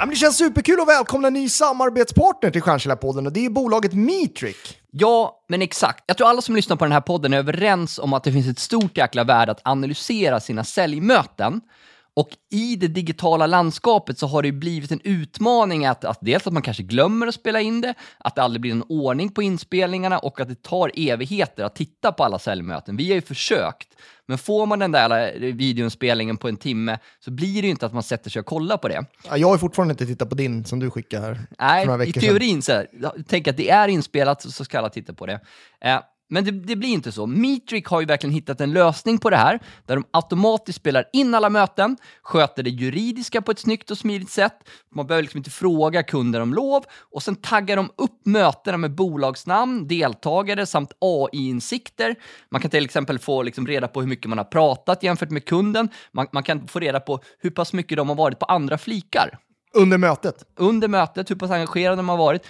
Ja, 0.00 0.06
men 0.06 0.10
det 0.10 0.16
känns 0.16 0.38
superkul 0.38 0.80
att 0.80 0.88
välkomna 0.88 1.28
en 1.28 1.34
ny 1.34 1.48
samarbetspartner 1.48 2.50
till 2.50 2.62
Stjärnkällarpodden 2.62 3.26
och 3.26 3.32
det 3.32 3.46
är 3.46 3.50
bolaget 3.50 3.92
Metric. 3.92 4.56
Ja, 4.90 5.44
men 5.48 5.62
exakt. 5.62 6.04
Jag 6.06 6.16
tror 6.16 6.28
alla 6.28 6.42
som 6.42 6.56
lyssnar 6.56 6.76
på 6.76 6.84
den 6.84 6.92
här 6.92 7.00
podden 7.00 7.32
är 7.32 7.38
överens 7.38 7.98
om 7.98 8.12
att 8.12 8.24
det 8.24 8.32
finns 8.32 8.48
ett 8.48 8.58
stort 8.58 8.96
jäkla 8.96 9.24
värde 9.24 9.52
att 9.52 9.60
analysera 9.64 10.40
sina 10.40 10.64
säljmöten. 10.64 11.60
Och 12.14 12.28
i 12.50 12.76
det 12.76 12.88
digitala 12.88 13.46
landskapet 13.46 14.18
så 14.18 14.26
har 14.26 14.42
det 14.42 14.48
ju 14.48 14.52
blivit 14.52 14.90
en 14.90 15.00
utmaning 15.04 15.86
att, 15.86 16.04
att 16.04 16.18
dels 16.20 16.46
att 16.46 16.52
man 16.52 16.62
kanske 16.62 16.82
glömmer 16.82 17.26
att 17.26 17.34
spela 17.34 17.60
in 17.60 17.80
det, 17.80 17.94
att 18.18 18.34
det 18.34 18.42
aldrig 18.42 18.60
blir 18.60 18.72
en 18.72 18.84
ordning 18.88 19.28
på 19.28 19.42
inspelningarna 19.42 20.18
och 20.18 20.40
att 20.40 20.48
det 20.48 20.62
tar 20.62 20.92
evigheter 20.94 21.64
att 21.64 21.74
titta 21.74 22.12
på 22.12 22.24
alla 22.24 22.38
säljmöten. 22.38 22.96
Vi 22.96 23.08
har 23.08 23.14
ju 23.14 23.22
försökt, 23.22 23.88
men 24.30 24.38
får 24.38 24.66
man 24.66 24.78
den 24.78 24.92
där 24.92 25.32
videoinspelningen 25.52 26.36
på 26.36 26.48
en 26.48 26.56
timme 26.56 26.98
så 27.20 27.30
blir 27.30 27.62
det 27.62 27.66
ju 27.66 27.70
inte 27.70 27.86
att 27.86 27.92
man 27.92 28.02
sätter 28.02 28.30
sig 28.30 28.40
och 28.40 28.46
kollar 28.46 28.76
på 28.76 28.88
det. 28.88 29.04
Ja, 29.28 29.36
jag 29.36 29.48
har 29.48 29.58
fortfarande 29.58 29.92
inte 29.92 30.06
tittat 30.06 30.28
på 30.28 30.34
din 30.34 30.64
som 30.64 30.78
du 30.78 30.90
skickade 30.90 31.26
här. 31.26 31.40
Nej, 31.58 31.84
i 31.84 31.96
veckor 31.96 32.12
sedan. 32.12 32.22
teorin 32.22 32.62
så 32.62 32.72
här, 32.72 32.86
tänk 33.28 33.48
att 33.48 33.56
det 33.56 33.70
är 33.70 33.88
inspelat 33.88 34.42
så 34.42 34.64
ska 34.64 34.78
alla 34.78 34.88
titta 34.88 35.12
på 35.12 35.26
det. 35.26 35.40
Eh, 35.80 36.00
men 36.30 36.44
det, 36.44 36.50
det 36.50 36.76
blir 36.76 36.88
inte 36.88 37.12
så. 37.12 37.26
Metric 37.26 37.86
har 37.86 38.00
ju 38.00 38.06
verkligen 38.06 38.34
hittat 38.34 38.60
en 38.60 38.72
lösning 38.72 39.18
på 39.18 39.30
det 39.30 39.36
här, 39.36 39.60
där 39.86 39.96
de 39.96 40.04
automatiskt 40.10 40.78
spelar 40.78 41.04
in 41.12 41.34
alla 41.34 41.50
möten, 41.50 41.96
sköter 42.22 42.62
det 42.62 42.70
juridiska 42.70 43.42
på 43.42 43.50
ett 43.50 43.58
snyggt 43.58 43.90
och 43.90 43.98
smidigt 43.98 44.30
sätt, 44.30 44.68
man 44.94 45.06
behöver 45.06 45.22
liksom 45.22 45.38
inte 45.38 45.50
fråga 45.50 46.02
kunder 46.02 46.40
om 46.40 46.54
lov, 46.54 46.84
och 47.10 47.22
sen 47.22 47.36
taggar 47.36 47.76
de 47.76 47.90
upp 47.96 48.26
mötena 48.26 48.76
med 48.76 48.94
bolagsnamn, 48.94 49.88
deltagare 49.88 50.66
samt 50.66 50.92
AI-insikter. 51.00 52.14
Man 52.50 52.60
kan 52.60 52.70
till 52.70 52.84
exempel 52.84 53.18
få 53.18 53.42
liksom 53.42 53.66
reda 53.66 53.88
på 53.88 54.00
hur 54.00 54.08
mycket 54.08 54.28
man 54.28 54.38
har 54.38 54.44
pratat 54.44 55.02
jämfört 55.02 55.30
med 55.30 55.44
kunden, 55.44 55.88
man, 56.12 56.26
man 56.32 56.42
kan 56.42 56.68
få 56.68 56.80
reda 56.80 57.00
på 57.00 57.20
hur 57.38 57.50
pass 57.50 57.72
mycket 57.72 57.96
de 57.96 58.08
har 58.08 58.16
varit 58.16 58.38
på 58.38 58.46
andra 58.46 58.78
flikar 58.78 59.38
under 59.74 59.98
mötet. 59.98 60.44
under 60.56 60.88
mötet, 60.88 61.30
hur 61.30 61.36
pass 61.36 61.50
engagerade 61.50 61.96
de 61.96 62.08
har 62.08 62.16
varit. 62.16 62.46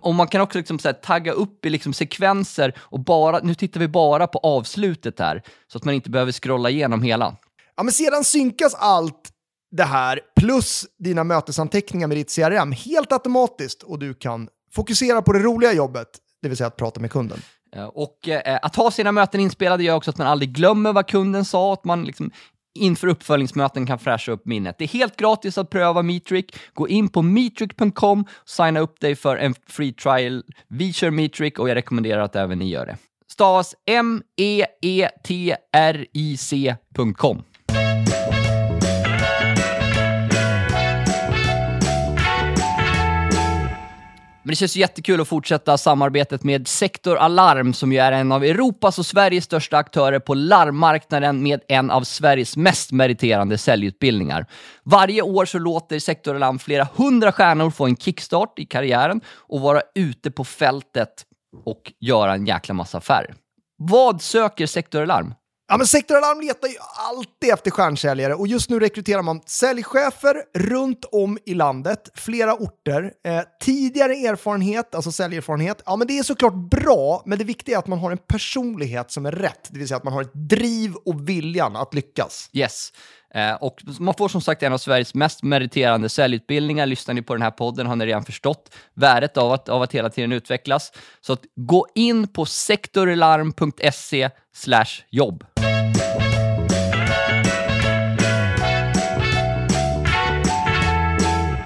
Och 0.00 0.14
man 0.14 0.28
kan 0.28 0.40
också 0.40 0.58
liksom 0.58 0.78
så 0.78 0.88
här, 0.88 0.92
tagga 0.92 1.32
upp 1.32 1.66
i 1.66 1.70
liksom 1.70 1.92
sekvenser 1.92 2.78
och 2.78 3.00
bara, 3.00 3.38
nu 3.38 3.54
tittar 3.54 3.80
vi 3.80 3.88
bara 3.88 4.26
på 4.26 4.38
avslutet 4.38 5.18
här, 5.18 5.42
så 5.72 5.78
att 5.78 5.84
man 5.84 5.94
inte 5.94 6.10
behöver 6.10 6.32
scrolla 6.32 6.70
igenom 6.70 7.02
hela. 7.02 7.36
Ja, 7.76 7.82
men 7.82 7.92
sedan 7.92 8.24
synkas 8.24 8.74
allt 8.74 9.30
det 9.70 9.84
här 9.84 10.20
plus 10.40 10.86
dina 10.98 11.24
mötesanteckningar 11.24 12.06
med 12.06 12.16
ditt 12.16 12.34
CRM 12.34 12.72
helt 12.72 13.12
automatiskt 13.12 13.82
och 13.82 13.98
du 13.98 14.14
kan 14.14 14.48
fokusera 14.74 15.22
på 15.22 15.32
det 15.32 15.38
roliga 15.38 15.72
jobbet, 15.72 16.08
det 16.42 16.48
vill 16.48 16.56
säga 16.56 16.66
att 16.68 16.76
prata 16.76 17.00
med 17.00 17.10
kunden. 17.10 17.38
Och 17.92 18.28
eh, 18.28 18.58
att 18.62 18.76
ha 18.76 18.90
sina 18.90 19.12
möten 19.12 19.40
inspelade 19.40 19.84
gör 19.84 19.94
också 19.94 20.10
att 20.10 20.18
man 20.18 20.26
aldrig 20.26 20.52
glömmer 20.52 20.92
vad 20.92 21.06
kunden 21.06 21.44
sa, 21.44 21.72
att 21.72 21.84
man 21.84 22.04
liksom 22.04 22.30
inför 22.74 23.08
uppföljningsmöten 23.08 23.86
kan 23.86 23.98
fräscha 23.98 24.32
upp 24.32 24.46
minnet. 24.46 24.78
Det 24.78 24.84
är 24.84 24.88
helt 24.88 25.16
gratis 25.16 25.58
att 25.58 25.70
pröva 25.70 26.02
Meetrick. 26.02 26.56
Gå 26.74 26.88
in 26.88 27.08
på 27.08 27.22
metric.com, 27.22 28.24
signa 28.44 28.80
upp 28.80 29.00
dig 29.00 29.16
för 29.16 29.36
en 29.36 29.54
free 29.66 29.92
trial. 29.92 30.42
Vi 30.68 30.92
kör 30.92 31.10
Meetrick 31.10 31.58
och 31.58 31.68
jag 31.68 31.74
rekommenderar 31.74 32.20
att 32.20 32.36
även 32.36 32.58
ni 32.58 32.68
gör 32.68 32.86
det. 32.86 32.96
Stavas 33.26 33.74
M-E-E-T-R-I-C.com. 33.86 34.64
Men 44.44 44.50
det 44.50 44.56
känns 44.56 44.76
ju 44.76 44.80
jättekul 44.80 45.20
att 45.20 45.28
fortsätta 45.28 45.78
samarbetet 45.78 46.44
med 46.44 46.68
Sektor 46.68 47.16
Alarm 47.16 47.74
som 47.74 47.92
ju 47.92 47.98
är 47.98 48.12
en 48.12 48.32
av 48.32 48.44
Europas 48.44 48.98
och 48.98 49.06
Sveriges 49.06 49.44
största 49.44 49.76
aktörer 49.76 50.18
på 50.18 50.34
larmmarknaden 50.34 51.42
med 51.42 51.60
en 51.68 51.90
av 51.90 52.02
Sveriges 52.02 52.56
mest 52.56 52.92
meriterande 52.92 53.58
säljutbildningar. 53.58 54.46
Varje 54.82 55.22
år 55.22 55.44
så 55.44 55.58
låter 55.58 55.98
Sektor 55.98 56.36
Alarm 56.36 56.58
flera 56.58 56.88
hundra 56.94 57.32
stjärnor 57.32 57.70
få 57.70 57.86
en 57.86 57.96
kickstart 57.96 58.58
i 58.58 58.66
karriären 58.66 59.20
och 59.28 59.60
vara 59.60 59.80
ute 59.94 60.30
på 60.30 60.44
fältet 60.44 61.24
och 61.64 61.92
göra 62.00 62.34
en 62.34 62.46
jäkla 62.46 62.74
massa 62.74 62.98
affärer. 62.98 63.34
Vad 63.78 64.22
söker 64.22 64.66
Sektor 64.66 65.02
Alarm? 65.02 65.34
Ja, 65.68 65.76
men 65.76 65.86
Sektor 65.86 66.16
Alarm 66.16 66.40
letar 66.40 66.68
ju 66.68 66.74
alltid 67.08 67.52
efter 67.52 67.70
stjärnsäljare 67.70 68.34
och 68.34 68.46
just 68.46 68.70
nu 68.70 68.80
rekryterar 68.80 69.22
man 69.22 69.40
säljchefer 69.46 70.42
runt 70.58 71.04
om 71.12 71.38
i 71.46 71.54
landet, 71.54 72.10
flera 72.14 72.54
orter. 72.54 73.12
Eh, 73.26 73.40
tidigare 73.60 74.12
erfarenhet, 74.12 74.94
alltså 74.94 75.12
säljerfarenhet, 75.12 75.82
ja 75.86 75.96
men 75.96 76.06
det 76.06 76.18
är 76.18 76.22
såklart 76.22 76.54
bra, 76.54 77.22
men 77.26 77.38
det 77.38 77.44
viktiga 77.44 77.76
är 77.76 77.78
att 77.78 77.86
man 77.86 77.98
har 77.98 78.10
en 78.10 78.18
personlighet 78.18 79.10
som 79.10 79.26
är 79.26 79.32
rätt, 79.32 79.68
det 79.70 79.78
vill 79.78 79.88
säga 79.88 79.96
att 79.96 80.04
man 80.04 80.12
har 80.12 80.22
ett 80.22 80.34
driv 80.34 80.94
och 80.94 81.28
viljan 81.28 81.76
att 81.76 81.94
lyckas. 81.94 82.50
Yes. 82.52 82.92
Eh, 83.34 83.54
och 83.54 83.82
man 84.00 84.14
får 84.14 84.28
som 84.28 84.40
sagt 84.40 84.62
en 84.62 84.72
av 84.72 84.78
Sveriges 84.78 85.14
mest 85.14 85.42
meriterande 85.42 86.08
säljutbildningar. 86.08 86.86
Lyssnar 86.86 87.14
ni 87.14 87.22
på 87.22 87.34
den 87.34 87.42
här 87.42 87.50
podden 87.50 87.86
har 87.86 87.96
ni 87.96 88.06
redan 88.06 88.24
förstått 88.24 88.74
värdet 88.94 89.36
av 89.36 89.52
att, 89.52 89.68
av 89.68 89.82
att 89.82 89.92
hela 89.92 90.10
tiden 90.10 90.32
utvecklas. 90.32 90.92
Så 91.20 91.32
att 91.32 91.42
gå 91.56 91.86
in 91.94 92.28
på 92.28 92.46
sektoralarm.se 92.46 94.30
jobb. 95.10 95.44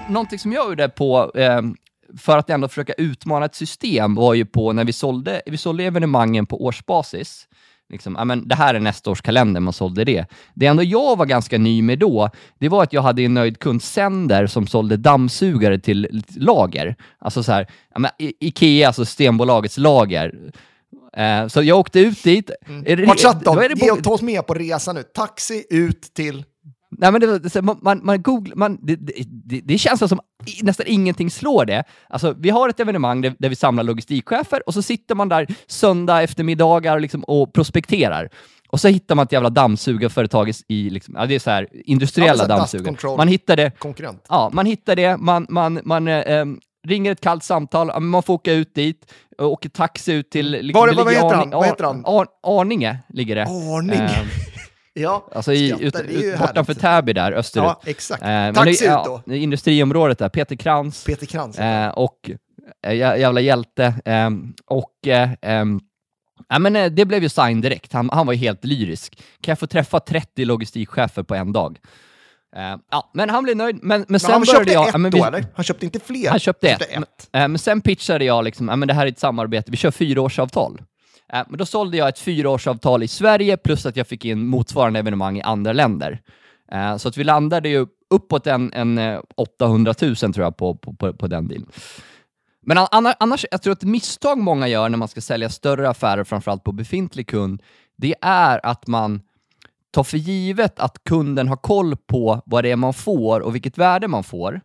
Någonting 0.09 0.39
som 0.39 0.51
jag 0.53 0.69
gjorde 0.69 0.89
på, 0.89 1.31
eh, 1.35 1.61
för 2.17 2.37
att 2.37 2.49
ändå 2.49 2.67
försöka 2.67 2.93
utmana 2.93 3.45
ett 3.45 3.55
system 3.55 4.15
var 4.15 4.33
ju 4.33 4.45
på 4.45 4.73
när 4.73 4.85
vi 4.85 4.93
sålde, 4.93 5.41
vi 5.45 5.57
sålde 5.57 5.83
evenemangen 5.83 6.45
på 6.45 6.65
årsbasis. 6.65 7.45
Liksom, 7.91 8.15
ja, 8.17 8.25
men 8.25 8.47
det 8.47 8.55
här 8.55 8.73
är 8.75 8.79
nästa 8.79 9.11
års 9.11 9.21
kalender, 9.21 9.59
man 9.61 9.73
sålde 9.73 10.03
det. 10.03 10.25
Det 10.53 10.65
ändå 10.65 10.83
jag 10.83 11.17
var 11.17 11.25
ganska 11.25 11.57
ny 11.57 11.81
med 11.81 11.99
då, 11.99 12.29
det 12.59 12.69
var 12.69 12.83
att 12.83 12.93
jag 12.93 13.01
hade 13.01 13.21
en 13.21 13.33
nöjd 13.33 13.59
kund 13.59 13.83
Sender 13.83 14.47
som 14.47 14.67
sålde 14.67 14.97
dammsugare 14.97 15.79
till 15.79 16.23
lager. 16.35 16.95
Alltså 17.19 17.43
så 17.43 17.51
här, 17.51 17.67
ja, 17.93 17.99
men 17.99 18.11
I- 18.19 18.33
Ikea, 18.47 18.87
alltså 18.87 19.05
Stenbolagets 19.05 19.77
lager. 19.77 20.51
Eh, 21.17 21.47
så 21.47 21.63
jag 21.63 21.79
åkte 21.79 21.99
ut 21.99 22.23
dit. 22.23 22.51
Det- 22.85 22.95
Vart 23.05 23.19
satt 23.19 23.43
de? 23.45 23.55
Ge, 23.95 24.01
ta 24.03 24.11
oss 24.11 24.21
med 24.21 24.47
på 24.47 24.53
resan 24.53 24.95
nu. 24.95 25.03
Taxi 25.03 25.65
ut 25.69 26.01
till... 26.13 26.43
Nej, 27.01 27.11
men 27.11 27.21
det, 27.21 27.61
man, 27.81 27.99
man, 28.03 28.21
googlar, 28.21 28.55
man, 28.55 28.77
det, 28.81 28.95
det, 28.95 29.61
det, 29.63 29.77
känns 29.77 30.09
som 30.09 30.19
nästan 30.61 30.85
ingenting 30.89 31.29
slår 31.31 31.65
det. 31.65 31.83
Alltså, 32.09 32.35
vi 32.39 32.49
har 32.49 32.69
ett 32.69 32.79
evenemang 32.79 33.21
där, 33.21 33.33
där 33.39 33.49
vi 33.49 33.55
samlar 33.55 33.83
logistikchefer 33.83 34.61
och 34.67 34.73
så 34.73 34.81
sitter 34.81 35.15
man 35.15 35.29
där 35.29 35.47
söndag 35.67 36.21
eftermiddagar 36.21 36.99
liksom, 36.99 37.23
och 37.23 37.53
prospekterar. 37.53 38.29
Och 38.69 38.79
så 38.79 38.87
hittar 38.87 39.15
man 39.15 39.25
ett 39.25 39.31
jävla 39.31 39.49
dammsugarföretag 39.49 40.49
i- 40.49 40.53
i, 40.67 40.89
liksom, 40.89 41.15
ja, 41.17 41.25
det 41.25 41.35
är 41.35 41.39
så 41.39 41.49
här, 41.49 41.67
industriella 41.85 42.43
Ja, 42.43 42.47
dammsugare. 42.47 43.17
Man 43.17 43.27
hittar 43.27 43.55
det, 43.55 43.71
Konkurrent. 43.79 44.25
ja, 44.29 44.49
man 44.53 44.65
hittar 44.65 44.95
det, 44.95 45.17
man, 45.17 45.45
man, 45.49 45.79
man 45.83 46.07
eh, 46.07 46.45
ringer 46.87 47.11
ett 47.11 47.21
kallt 47.21 47.43
samtal, 47.43 48.01
man 48.01 48.23
får 48.23 48.33
åka 48.33 48.53
ut 48.53 48.75
dit, 48.75 49.13
och 49.37 49.51
åker 49.51 49.69
taxi 49.69 50.13
ut 50.13 50.29
till... 50.31 50.51
Liksom, 50.51 50.79
Var 50.81 50.87
det- 50.87 50.95
vad 50.95 51.13
heter 51.13 51.25
Arning- 51.27 51.35
han? 51.35 51.49
Vad 51.49 51.65
heter 51.65 51.83
han? 51.83 52.05
Ar, 52.05 52.27
Ar, 52.43 52.61
Arninge 52.61 52.97
ligger 53.09 53.35
det. 53.35 53.43
Arning. 53.43 53.99
Ehm, 54.95 55.03
Ja, 55.03 55.27
Alltså 55.35 55.53
i, 55.53 55.69
ut, 55.79 55.95
ut, 55.99 56.39
bortanför. 56.39 56.73
Täby 56.73 57.13
där, 57.13 57.31
österut. 57.31 57.63
Ja, 57.65 57.81
exakt. 57.85 58.21
Eh, 58.21 58.27
men 58.27 58.53
Taxi 58.53 58.85
ut 58.85 58.91
då. 59.05 59.21
ja, 59.25 59.33
industriområdet 59.35 60.17
där, 60.19 60.29
Peter 60.29 60.55
Krantz 60.55 61.03
Peter 61.03 61.25
Krantz. 61.25 61.59
eh, 61.59 61.89
och 61.89 62.31
eh, 62.87 62.91
jä- 62.91 63.17
jävla 63.17 63.41
hjälte. 63.41 63.93
ehm, 64.05 64.53
och 64.65 65.07
eh, 65.07 65.29
ehm, 65.41 65.79
ja, 66.49 66.59
men, 66.59 66.75
eh, 66.75 66.85
det 66.91 67.05
blev 67.05 67.23
ju 67.23 67.29
sign 67.29 67.61
direkt. 67.61 67.93
Han, 67.93 68.09
han 68.13 68.25
var 68.25 68.33
ju 68.33 68.39
helt 68.39 68.65
lyrisk. 68.65 69.15
Kan 69.41 69.51
jag 69.51 69.59
få 69.59 69.67
träffa 69.67 69.99
30 69.99 70.45
logistikchefer 70.45 71.23
på 71.23 71.35
en 71.35 71.51
dag? 71.53 71.77
Eh, 72.55 72.75
ja, 72.91 73.11
men 73.13 73.29
han 73.29 73.43
blev 73.43 73.57
nöjd. 73.57 73.75
Men, 73.81 73.99
men 73.99 74.05
men 74.09 74.19
sen 74.19 74.31
han 74.31 74.45
köpte 74.45 74.73
jag... 74.73 74.87
ett 74.87 74.89
ja, 74.93 74.97
men 74.97 75.11
då, 75.11 75.17
vi- 75.17 75.23
eller? 75.23 75.45
Han 75.55 75.63
köpte 75.63 75.85
inte 75.85 75.99
fler? 75.99 76.29
han 76.29 76.39
köpte 76.39 76.69
ett. 76.69 76.81
ett. 76.81 77.29
Eh, 77.33 77.47
Men 77.47 77.59
sen 77.59 77.81
pitchade 77.81 78.25
jag 78.25 78.43
liksom, 78.43 78.67
ja, 78.67 78.75
men 78.75 78.87
det 78.87 78.93
här 78.93 79.05
är 79.05 79.09
ett 79.11 79.19
samarbete, 79.19 79.71
vi 79.71 79.77
kör 79.77 79.91
fyraårsavtal. 79.91 80.81
Eh, 81.33 81.43
men 81.49 81.57
då 81.57 81.65
sålde 81.65 81.97
jag 81.97 82.09
ett 82.09 82.19
fyraårsavtal 82.19 83.03
i 83.03 83.07
Sverige 83.07 83.57
plus 83.57 83.85
att 83.85 83.95
jag 83.95 84.07
fick 84.07 84.25
in 84.25 84.47
motsvarande 84.47 84.99
evenemang 84.99 85.37
i 85.37 85.41
andra 85.41 85.73
länder. 85.73 86.21
Eh, 86.71 86.97
så 86.97 87.09
att 87.09 87.17
vi 87.17 87.23
landade 87.23 87.69
ju 87.69 87.87
uppåt 88.09 88.47
en, 88.47 88.73
en 88.73 88.97
eh, 88.97 89.19
800 89.35 89.93
000 90.01 90.15
tror 90.15 90.37
jag 90.37 90.57
på, 90.57 90.75
på, 90.75 90.93
på, 90.93 91.13
på 91.13 91.27
den 91.27 91.47
dealen. 91.47 91.69
Men 92.61 92.77
annars, 92.91 93.45
jag 93.51 93.61
tror 93.61 93.73
att 93.73 93.83
ett 93.83 93.89
misstag 93.89 94.37
många 94.37 94.67
gör 94.67 94.89
när 94.89 94.97
man 94.97 95.07
ska 95.07 95.21
sälja 95.21 95.49
större 95.49 95.89
affärer, 95.89 96.23
framförallt 96.23 96.63
på 96.63 96.71
befintlig 96.71 97.27
kund, 97.27 97.63
det 97.97 98.15
är 98.21 98.65
att 98.65 98.87
man 98.87 99.21
tar 99.91 100.03
för 100.03 100.17
givet 100.17 100.79
att 100.79 101.03
kunden 101.03 101.47
har 101.47 101.55
koll 101.55 101.95
på 101.95 102.41
vad 102.45 102.63
det 102.63 102.71
är 102.71 102.75
man 102.75 102.93
får 102.93 103.39
och 103.39 103.55
vilket 103.55 103.77
värde 103.77 104.07
man 104.07 104.23
får. 104.23 104.61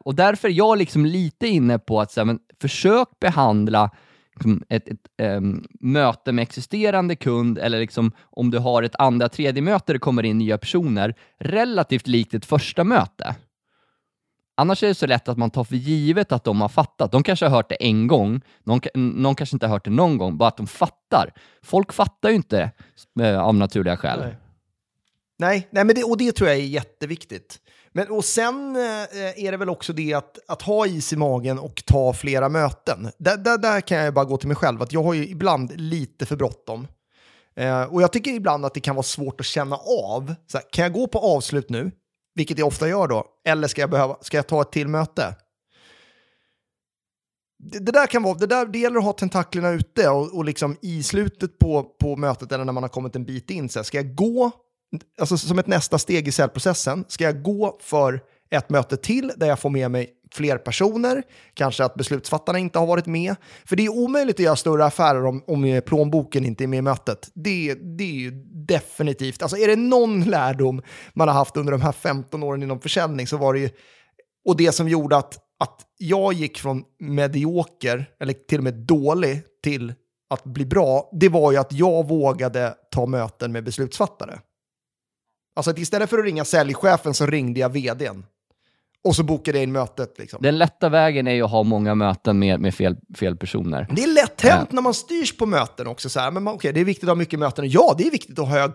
Och 0.00 0.14
därför 0.14 0.48
är 0.48 0.52
jag 0.52 0.78
liksom 0.78 1.06
lite 1.06 1.48
inne 1.48 1.78
på 1.78 2.00
att 2.00 2.12
så 2.12 2.20
här, 2.20 2.24
men, 2.24 2.38
försök 2.60 3.08
behandla 3.20 3.90
liksom, 4.34 4.62
ett, 4.68 4.88
ett 4.88 5.08
um, 5.22 5.66
möte 5.80 6.32
med 6.32 6.42
existerande 6.42 7.16
kund 7.16 7.58
eller 7.58 7.80
liksom, 7.80 8.12
om 8.20 8.50
du 8.50 8.58
har 8.58 8.82
ett 8.82 8.96
andra, 8.98 9.28
tredje 9.28 9.62
möte 9.62 9.84
där 9.86 9.94
det 9.94 10.00
kommer 10.00 10.22
in 10.22 10.38
nya 10.38 10.58
personer 10.58 11.14
relativt 11.38 12.06
likt 12.06 12.34
ett 12.34 12.46
första 12.46 12.84
möte. 12.84 13.36
Annars 14.54 14.82
är 14.82 14.88
det 14.88 14.94
så 14.94 15.06
lätt 15.06 15.28
att 15.28 15.38
man 15.38 15.50
tar 15.50 15.64
för 15.64 15.76
givet 15.76 16.32
att 16.32 16.44
de 16.44 16.60
har 16.60 16.68
fattat. 16.68 17.12
De 17.12 17.22
kanske 17.22 17.46
har 17.46 17.50
hört 17.50 17.68
det 17.68 17.74
en 17.74 18.06
gång, 18.06 18.40
någon, 18.64 18.80
någon 18.94 19.34
kanske 19.34 19.56
inte 19.56 19.66
har 19.66 19.72
hört 19.72 19.84
det 19.84 19.90
någon 19.90 20.18
gång, 20.18 20.36
bara 20.36 20.48
att 20.48 20.56
de 20.56 20.66
fattar. 20.66 21.32
Folk 21.62 21.92
fattar 21.92 22.28
ju 22.28 22.34
inte 22.34 22.70
eh, 23.20 23.38
av 23.38 23.54
naturliga 23.54 23.96
skäl. 23.96 24.20
Nej. 24.20 24.36
Nej, 25.38 25.68
nej 25.70 25.84
men 25.84 25.94
det, 25.94 26.04
och 26.04 26.16
det 26.16 26.32
tror 26.32 26.48
jag 26.48 26.58
är 26.58 26.62
jätteviktigt. 26.62 27.60
Men, 27.92 28.10
och 28.10 28.24
sen 28.24 28.76
eh, 28.76 29.44
är 29.44 29.50
det 29.50 29.56
väl 29.56 29.68
också 29.68 29.92
det 29.92 30.14
att, 30.14 30.38
att 30.48 30.62
ha 30.62 30.86
is 30.86 31.12
i 31.12 31.16
magen 31.16 31.58
och 31.58 31.82
ta 31.86 32.12
flera 32.12 32.48
möten. 32.48 33.10
Där, 33.18 33.36
där, 33.36 33.58
där 33.58 33.80
kan 33.80 33.98
jag 33.98 34.14
bara 34.14 34.24
gå 34.24 34.36
till 34.36 34.48
mig 34.48 34.56
själv, 34.56 34.82
att 34.82 34.92
jag 34.92 35.02
har 35.02 35.14
ju 35.14 35.28
ibland 35.28 35.80
lite 35.80 36.26
för 36.26 36.36
bråttom. 36.36 36.86
Eh, 37.56 37.82
och 37.82 38.02
jag 38.02 38.12
tycker 38.12 38.30
ibland 38.30 38.64
att 38.64 38.74
det 38.74 38.80
kan 38.80 38.96
vara 38.96 39.02
svårt 39.02 39.40
att 39.40 39.46
känna 39.46 39.76
av. 39.76 40.34
Så 40.46 40.58
här, 40.58 40.64
kan 40.72 40.82
jag 40.82 40.92
gå 40.92 41.06
på 41.06 41.18
avslut 41.18 41.70
nu, 41.70 41.90
vilket 42.34 42.58
jag 42.58 42.68
ofta 42.68 42.88
gör 42.88 43.08
då, 43.08 43.26
eller 43.48 43.68
ska 43.68 43.80
jag, 43.80 43.90
behöva, 43.90 44.16
ska 44.20 44.36
jag 44.36 44.46
ta 44.46 44.62
ett 44.62 44.72
till 44.72 44.88
möte? 44.88 45.36
Det, 47.58 47.78
det 47.78 47.92
där 47.92 48.06
kan 48.06 48.22
vara, 48.22 48.34
det, 48.34 48.46
där, 48.46 48.66
det 48.66 48.78
gäller 48.78 48.98
att 48.98 49.04
ha 49.04 49.12
tentaklerna 49.12 49.70
ute 49.70 50.08
och, 50.08 50.36
och 50.36 50.44
liksom 50.44 50.76
i 50.82 51.02
slutet 51.02 51.58
på, 51.58 51.82
på 51.82 52.16
mötet 52.16 52.52
eller 52.52 52.64
när 52.64 52.72
man 52.72 52.82
har 52.82 52.88
kommit 52.88 53.16
en 53.16 53.24
bit 53.24 53.50
in, 53.50 53.68
så 53.68 53.78
här, 53.78 53.84
ska 53.84 53.96
jag 53.96 54.14
gå 54.14 54.50
alltså 55.20 55.38
som 55.38 55.58
ett 55.58 55.66
nästa 55.66 55.98
steg 55.98 56.28
i 56.28 56.32
säljprocessen, 56.32 57.04
ska 57.08 57.24
jag 57.24 57.42
gå 57.42 57.78
för 57.80 58.20
ett 58.50 58.70
möte 58.70 58.96
till 58.96 59.32
där 59.36 59.46
jag 59.46 59.58
får 59.58 59.70
med 59.70 59.90
mig 59.90 60.10
fler 60.32 60.58
personer, 60.58 61.22
kanske 61.54 61.84
att 61.84 61.94
beslutsfattarna 61.94 62.58
inte 62.58 62.78
har 62.78 62.86
varit 62.86 63.06
med. 63.06 63.36
För 63.64 63.76
det 63.76 63.84
är 63.84 63.88
omöjligt 63.88 64.36
att 64.36 64.44
göra 64.44 64.56
större 64.56 64.84
affärer 64.84 65.26
om, 65.26 65.44
om 65.46 65.80
plånboken 65.86 66.44
inte 66.44 66.64
är 66.64 66.68
med 66.68 66.78
i 66.78 66.82
mötet. 66.82 67.30
Det, 67.34 67.74
det 67.74 68.04
är 68.04 68.14
ju 68.14 68.30
definitivt, 68.66 69.42
alltså 69.42 69.56
är 69.56 69.68
det 69.68 69.76
någon 69.76 70.24
lärdom 70.24 70.82
man 71.12 71.28
har 71.28 71.34
haft 71.34 71.56
under 71.56 71.72
de 71.72 71.82
här 71.82 71.92
15 71.92 72.42
åren 72.42 72.62
inom 72.62 72.80
försäljning 72.80 73.26
så 73.26 73.36
var 73.36 73.54
det 73.54 73.60
ju, 73.60 73.68
och 74.48 74.56
det 74.56 74.72
som 74.72 74.88
gjorde 74.88 75.16
att, 75.16 75.38
att 75.60 75.80
jag 75.98 76.32
gick 76.32 76.58
från 76.58 76.82
medioker, 76.98 78.10
eller 78.20 78.32
till 78.32 78.58
och 78.58 78.64
med 78.64 78.74
dålig, 78.74 79.42
till 79.62 79.94
att 80.30 80.44
bli 80.44 80.66
bra, 80.66 81.10
det 81.12 81.28
var 81.28 81.52
ju 81.52 81.58
att 81.58 81.72
jag 81.72 82.08
vågade 82.08 82.74
ta 82.90 83.06
möten 83.06 83.52
med 83.52 83.64
beslutsfattare. 83.64 84.38
Alltså 85.54 85.70
att 85.70 85.78
istället 85.78 86.10
för 86.10 86.18
att 86.18 86.24
ringa 86.24 86.44
säljchefen 86.44 87.14
så 87.14 87.26
ringde 87.26 87.60
jag 87.60 87.68
vdn. 87.68 88.24
Och 89.04 89.16
så 89.16 89.22
bokade 89.22 89.58
jag 89.58 89.62
in 89.62 89.72
mötet. 89.72 90.18
Liksom. 90.18 90.42
Den 90.42 90.58
lätta 90.58 90.88
vägen 90.88 91.26
är 91.26 91.32
ju 91.32 91.42
att 91.42 91.50
ha 91.50 91.62
många 91.62 91.94
möten 91.94 92.38
med, 92.38 92.60
med 92.60 92.74
fel, 92.74 92.96
fel 93.18 93.36
personer. 93.36 93.86
Det 93.90 94.02
är 94.02 94.14
lätt 94.14 94.40
hänt 94.40 94.72
när 94.72 94.82
man 94.82 94.94
styrs 94.94 95.36
på 95.36 95.46
möten 95.46 95.86
också. 95.86 96.08
Så 96.08 96.20
här, 96.20 96.30
men 96.30 96.42
man, 96.42 96.54
okej, 96.54 96.72
det 96.72 96.80
är 96.80 96.84
viktigt 96.84 97.04
att 97.04 97.08
ha 97.08 97.14
mycket 97.14 97.38
möten. 97.38 97.68
Ja, 97.68 97.94
det 97.98 98.06
är 98.06 98.10
viktigt 98.10 98.38
att 98.38 98.48
ha 98.48 98.58
hög 98.58 98.70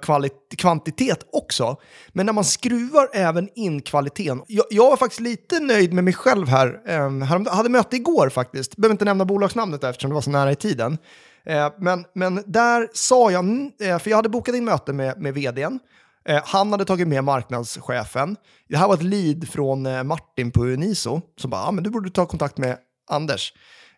kvantitet 0.57 1.19
också. 1.31 1.77
Men 2.09 2.25
när 2.25 2.33
man 2.33 2.43
skruvar 2.43 3.09
även 3.13 3.49
in 3.55 3.81
kvaliteten. 3.81 4.41
Jag, 4.47 4.65
jag 4.69 4.89
var 4.89 4.97
faktiskt 4.97 5.21
lite 5.21 5.59
nöjd 5.59 5.93
med 5.93 6.03
mig 6.03 6.13
själv 6.13 6.47
här. 6.47 6.81
Um, 7.05 7.21
jag 7.21 7.51
hade 7.51 7.69
möte 7.69 7.95
igår 7.95 8.29
faktiskt. 8.29 8.75
Behöver 8.75 8.93
inte 8.93 9.05
nämna 9.05 9.25
bolagsnamnet 9.25 9.81
där, 9.81 9.89
eftersom 9.89 10.09
det 10.09 10.15
var 10.15 10.21
så 10.21 10.29
nära 10.29 10.51
i 10.51 10.55
tiden. 10.55 10.97
Eh, 11.45 11.71
men, 11.77 12.05
men 12.13 12.43
där 12.45 12.87
sa 12.93 13.31
jag, 13.31 13.45
eh, 13.81 13.99
för 13.99 14.09
jag 14.09 14.17
hade 14.17 14.29
bokat 14.29 14.55
in 14.55 14.65
möte 14.65 14.93
med, 14.93 15.21
med 15.21 15.33
vdn. 15.33 15.79
Eh, 16.27 16.41
han 16.45 16.71
hade 16.71 16.85
tagit 16.85 17.07
med 17.07 17.23
marknadschefen. 17.23 18.35
Det 18.69 18.77
här 18.77 18.87
var 18.87 18.93
ett 18.93 19.03
lead 19.03 19.47
från 19.47 19.85
eh, 19.85 20.03
Martin 20.03 20.51
på 20.51 20.65
Uniso 20.65 21.21
som 21.37 21.49
bara, 21.49 21.61
ah, 21.61 21.71
men 21.71 21.83
du 21.83 21.89
borde 21.89 22.09
ta 22.09 22.25
kontakt 22.25 22.57
med 22.57 22.77
Anders. 23.09 23.53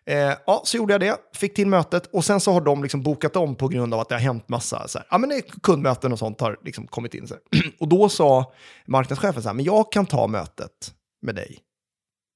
Eh, 0.06 0.34
ja, 0.46 0.62
så 0.64 0.76
gjorde 0.76 0.94
jag 0.94 1.00
det, 1.00 1.16
fick 1.34 1.54
till 1.54 1.66
mötet 1.66 2.06
och 2.06 2.24
sen 2.24 2.40
så 2.40 2.52
har 2.52 2.60
de 2.60 2.82
liksom 2.82 3.02
bokat 3.02 3.36
om 3.36 3.54
på 3.54 3.68
grund 3.68 3.94
av 3.94 4.00
att 4.00 4.08
det 4.08 4.14
har 4.14 4.20
hänt 4.20 4.48
massa 4.48 4.88
så 4.88 4.98
här, 4.98 5.06
ja, 5.10 5.18
men 5.18 5.42
kundmöten 5.62 6.12
och 6.12 6.18
sånt 6.18 6.40
har 6.40 6.58
liksom 6.64 6.86
kommit 6.86 7.14
in. 7.14 7.28
Så 7.28 7.34
här. 7.34 7.72
Och 7.80 7.88
då 7.88 8.08
sa 8.08 8.52
marknadschefen 8.86 9.42
så 9.42 9.48
här, 9.48 9.54
men 9.54 9.64
jag 9.64 9.92
kan 9.92 10.06
ta 10.06 10.26
mötet 10.26 10.92
med 11.22 11.34
dig. 11.34 11.58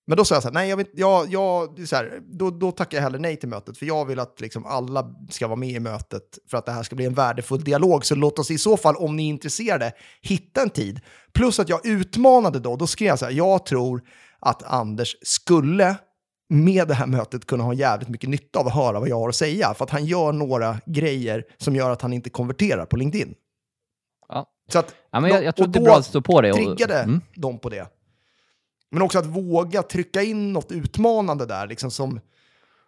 Men 0.07 0.17
då 0.17 0.25
sa 0.25 0.35
jag 0.35 0.43
så 0.43 0.49
här, 0.49 0.55
nej, 0.55 0.69
jag 0.69 0.77
vet, 0.77 0.91
jag, 0.95 1.33
jag, 1.33 1.89
så 1.89 1.97
här, 1.97 2.21
då, 2.27 2.51
då 2.51 2.73
tackar 2.73 2.99
jag 2.99 3.03
hellre 3.03 3.19
nej 3.19 3.37
till 3.37 3.49
mötet, 3.49 3.79
för 3.79 3.87
jag 3.87 4.05
vill 4.05 4.19
att 4.21 4.41
liksom 4.41 4.67
alla 4.67 5.15
ska 5.31 5.47
vara 5.47 5.57
med 5.57 5.69
i 5.69 5.81
mötet 5.81 6.23
för 6.51 6.59
att 6.59 6.67
det 6.67 6.73
här 6.73 6.83
ska 6.83 6.97
bli 6.97 7.05
en 7.07 7.15
värdefull 7.15 7.65
dialog. 7.65 8.05
Så 8.05 8.15
låt 8.15 8.39
oss 8.39 8.51
i 8.51 8.59
så 8.59 8.77
fall, 8.77 8.97
om 8.97 9.17
ni 9.17 9.25
är 9.25 9.29
intresserade, 9.29 9.93
hitta 10.23 10.63
en 10.63 10.71
tid. 10.71 11.01
Plus 11.35 11.61
att 11.61 11.69
jag 11.69 11.87
utmanade 11.87 12.59
då, 12.59 12.77
då 12.77 12.87
skrev 12.87 13.09
jag 13.09 13.19
så 13.19 13.25
här, 13.25 13.33
jag 13.33 13.67
tror 13.67 14.03
att 14.41 14.63
Anders 14.63 15.17
skulle 15.23 15.97
med 16.49 16.89
det 16.89 16.95
här 16.95 17.07
mötet 17.07 17.47
kunna 17.47 17.65
ha 17.65 17.75
jävligt 17.75 18.09
mycket 18.09 18.31
nytta 18.31 18.59
av 18.59 18.67
att 18.67 18.75
höra 18.75 19.01
vad 19.01 19.09
jag 19.09 19.19
har 19.19 19.29
att 19.29 19.35
säga. 19.35 19.75
För 19.75 19.85
att 19.85 19.91
han 19.91 20.05
gör 20.05 20.33
några 20.33 20.81
grejer 20.87 21.45
som 21.59 21.77
gör 21.77 21.91
att 21.91 22.03
han 22.03 22.13
inte 22.13 22.31
konverterar 22.31 22.87
på 22.87 22.97
LinkedIn. 22.97 23.35
Ja. 24.29 24.47
Så 24.73 24.79
att, 24.79 24.95
Ja, 25.13 25.21
men 25.21 25.31
jag, 25.31 25.45
jag 25.45 25.57
tror 25.57 25.67
det 25.67 25.79
är 25.79 25.83
bra 25.83 25.97
att 25.97 26.05
stå 26.07 26.21
på 26.23 26.41
det. 26.41 26.51
Och, 26.53 26.57
triggade 26.57 26.99
Mm. 26.99 27.21
dem 27.35 27.59
på 27.59 27.69
det. 27.69 27.87
Men 28.95 29.03
också 29.03 29.19
att 29.19 29.27
våga 29.27 29.83
trycka 29.83 30.23
in 30.23 30.53
något 30.53 30.73
utmanande 30.73 31.47
där, 31.47 31.67
liksom 31.67 31.91
som 31.91 32.21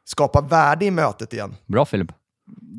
skapar 0.04 0.42
värde 0.42 0.84
i 0.84 0.90
mötet 0.90 1.32
igen. 1.32 1.54
Bra 1.66 1.84
Filip. 1.84 2.12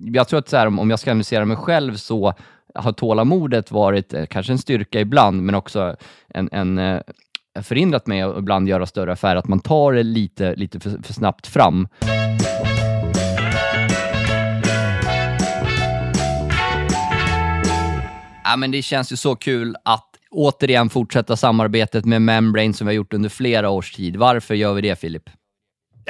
Jag 0.04 0.28
tror 0.28 0.40
att 0.40 0.50
så 0.50 0.58
här, 0.58 0.68
om 0.80 0.90
jag 0.90 1.00
ska 1.00 1.12
analysera 1.12 1.46
mig 1.46 1.58
själv 1.58 1.96
så 1.96 2.34
har 2.76 2.92
tålamodet 2.92 3.72
varit 3.72 4.14
eh, 4.14 4.26
kanske 4.26 4.52
en 4.54 4.58
styrka 4.58 5.00
ibland, 5.00 5.44
men 5.44 5.56
också 5.56 5.96
en, 6.28 6.50
en 6.52 6.78
eh, 6.78 7.02
förhindrat 7.62 8.08
mig 8.08 8.22
att 8.22 8.38
ibland 8.38 8.70
göra 8.70 8.86
större 8.86 9.12
affärer, 9.12 9.36
att 9.36 9.48
man 9.48 9.60
tar 9.60 9.94
det 9.94 10.04
lite, 10.04 10.56
lite 10.56 10.80
för, 10.80 11.04
för 11.04 11.14
snabbt 11.14 11.48
fram. 11.48 11.88
Ja, 18.44 18.58
men 18.58 18.72
det 18.72 18.82
känns 18.82 19.12
ju 19.12 19.16
så 19.16 19.36
kul 19.36 19.76
att 19.86 20.07
återigen 20.32 20.90
fortsätta 20.90 21.38
samarbetet 21.38 22.06
med 22.06 22.22
Membrane 22.22 22.74
som 22.74 22.88
vi 22.88 22.94
har 22.94 22.96
gjort 22.96 23.14
under 23.14 23.30
flera 23.30 23.70
års 23.70 23.92
tid. 23.92 24.16
Varför 24.16 24.56
gör 24.56 24.74
vi 24.74 24.82
det, 24.82 25.00
Filip? 25.00 25.30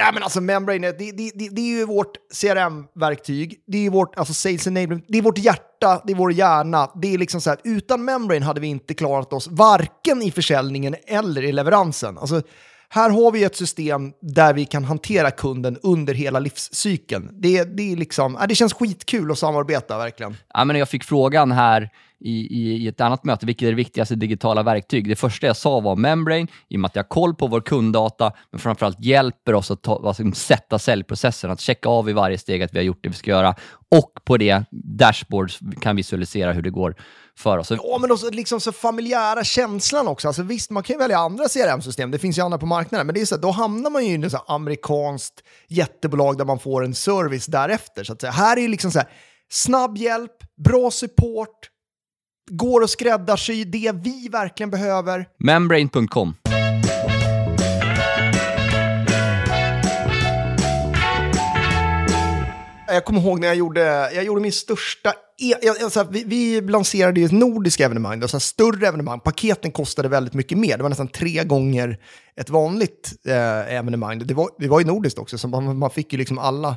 Ja, 0.00 0.10
men 0.14 0.22
alltså 0.22 0.40
Membrane, 0.40 0.92
det, 0.92 1.12
det, 1.12 1.30
det, 1.34 1.48
det 1.48 1.60
är 1.60 1.78
ju 1.78 1.84
vårt 1.84 2.12
CRM-verktyg, 2.40 3.54
det 3.66 3.86
är 3.86 3.90
vårt 3.90 4.18
alltså 4.18 4.34
sales 4.34 4.66
enablement, 4.66 5.04
det 5.08 5.18
är 5.18 5.22
vårt 5.22 5.38
hjärta, 5.38 6.02
det 6.06 6.12
är 6.12 6.16
vår 6.16 6.32
hjärna. 6.32 6.90
Det 7.02 7.14
är 7.14 7.18
liksom 7.18 7.40
så 7.40 7.50
här, 7.50 7.58
utan 7.64 8.04
Membrane 8.04 8.44
hade 8.44 8.60
vi 8.60 8.66
inte 8.66 8.94
klarat 8.94 9.32
oss 9.32 9.48
varken 9.48 10.22
i 10.22 10.30
försäljningen 10.30 10.94
eller 11.06 11.44
i 11.44 11.52
leveransen. 11.52 12.18
Alltså, 12.18 12.42
här 12.88 13.10
har 13.10 13.32
vi 13.32 13.44
ett 13.44 13.56
system 13.56 14.12
där 14.20 14.54
vi 14.54 14.64
kan 14.64 14.84
hantera 14.84 15.30
kunden 15.30 15.78
under 15.82 16.14
hela 16.14 16.38
livscykeln. 16.38 17.30
Det, 17.32 17.64
det, 17.64 17.92
är 17.92 17.96
liksom, 17.96 18.38
det 18.48 18.54
känns 18.54 18.72
skitkul 18.72 19.30
att 19.30 19.38
samarbeta, 19.38 19.98
verkligen. 19.98 20.36
Ja, 20.54 20.64
men 20.64 20.76
jag 20.76 20.88
fick 20.88 21.04
frågan 21.04 21.52
här 21.52 21.90
i, 22.20 22.30
i, 22.30 22.84
i 22.84 22.88
ett 22.88 23.00
annat 23.00 23.24
möte, 23.24 23.46
vilket 23.46 23.66
är 23.66 23.70
det 23.70 23.76
viktigaste 23.76 24.14
digitala 24.14 24.62
verktyg? 24.62 25.08
Det 25.08 25.16
första 25.16 25.46
jag 25.46 25.56
sa 25.56 25.80
var 25.80 25.96
Membrane, 25.96 26.46
i 26.68 26.76
och 26.76 26.80
med 26.80 26.88
att 26.88 26.96
jag 26.96 27.02
har 27.02 27.08
koll 27.08 27.34
på 27.34 27.46
vår 27.46 27.60
kunddata, 27.60 28.32
men 28.50 28.60
framförallt 28.60 29.00
hjälper 29.00 29.54
oss 29.54 29.70
att 29.70 29.82
ta, 29.82 30.06
alltså, 30.06 30.32
sätta 30.32 30.78
säljprocessen, 30.78 31.50
att 31.50 31.60
checka 31.60 31.88
av 31.88 32.10
i 32.10 32.12
varje 32.12 32.38
steg 32.38 32.62
att 32.62 32.74
vi 32.74 32.78
har 32.78 32.84
gjort 32.84 32.98
det 33.02 33.08
vi 33.08 33.14
ska 33.14 33.30
göra. 33.30 33.54
Och 33.90 34.12
på 34.24 34.36
det, 34.36 34.64
dashboards 34.70 35.58
kan 35.80 35.96
visualisera 35.96 36.52
hur 36.52 36.62
det 36.62 36.70
går 36.70 36.94
för 37.38 37.58
oss. 37.58 37.70
Ja, 37.70 37.98
men 38.00 38.12
också 38.12 38.30
liksom 38.30 38.60
så 38.60 38.72
familjära 38.72 39.44
känslan 39.44 40.08
också. 40.08 40.28
Alltså, 40.28 40.42
visst, 40.42 40.70
man 40.70 40.82
kan 40.82 40.94
ju 40.94 40.98
välja 40.98 41.18
andra 41.18 41.44
CRM-system, 41.48 42.10
det 42.10 42.18
finns 42.18 42.38
ju 42.38 42.42
andra 42.42 42.58
på 42.58 42.66
marknaden, 42.66 43.06
men 43.06 43.14
det 43.14 43.20
är 43.20 43.24
så 43.24 43.34
här, 43.34 43.42
då 43.42 43.50
hamnar 43.50 43.90
man 43.90 44.06
ju 44.06 44.12
i 44.12 44.26
ett 44.26 44.34
amerikanskt 44.46 45.42
jättebolag 45.68 46.38
där 46.38 46.44
man 46.44 46.58
får 46.58 46.84
en 46.84 46.94
service 46.94 47.46
därefter. 47.46 48.04
Så 48.04 48.12
att 48.12 48.20
säga. 48.20 48.30
Här 48.30 48.56
är 48.56 48.60
ju 48.60 48.68
liksom 48.68 48.90
så 48.90 48.98
här, 48.98 49.08
snabb 49.50 49.96
hjälp, 49.96 50.32
bra 50.64 50.90
support, 50.90 51.70
går 52.48 52.84
att 52.84 52.90
skräddarsy 52.90 53.64
det 53.64 53.92
vi 53.92 54.28
verkligen 54.28 54.70
behöver. 54.70 55.26
Membrane.com. 55.38 56.34
Jag 62.90 63.04
kommer 63.04 63.20
ihåg 63.20 63.40
när 63.40 63.48
jag 63.48 63.56
gjorde, 63.56 64.10
jag 64.14 64.24
gjorde 64.24 64.40
min 64.40 64.52
största... 64.52 65.10
E 65.40 65.54
jag, 65.62 65.76
jag, 65.80 65.90
här, 65.90 66.06
vi, 66.10 66.24
vi 66.24 66.60
lanserade 66.60 67.20
ju 67.20 67.26
ett 67.26 67.32
nordiskt 67.32 67.80
evenemang, 67.80 68.20
det 68.20 68.32
var 68.32 68.38
större 68.38 68.88
evenemang. 68.88 69.20
Paketen 69.20 69.72
kostade 69.72 70.08
väldigt 70.08 70.34
mycket 70.34 70.58
mer. 70.58 70.76
Det 70.76 70.82
var 70.82 70.90
nästan 70.90 71.08
tre 71.08 71.44
gånger 71.44 71.98
ett 72.36 72.50
vanligt 72.50 73.12
eh, 73.26 73.74
evenemang. 73.74 74.18
Det 74.18 74.34
var, 74.34 74.50
det 74.58 74.68
var 74.68 74.80
ju 74.80 74.86
nordiskt 74.86 75.18
också, 75.18 75.38
så 75.38 75.48
man, 75.48 75.78
man 75.78 75.90
fick 75.90 76.12
ju 76.12 76.18
liksom 76.18 76.38
alla 76.38 76.76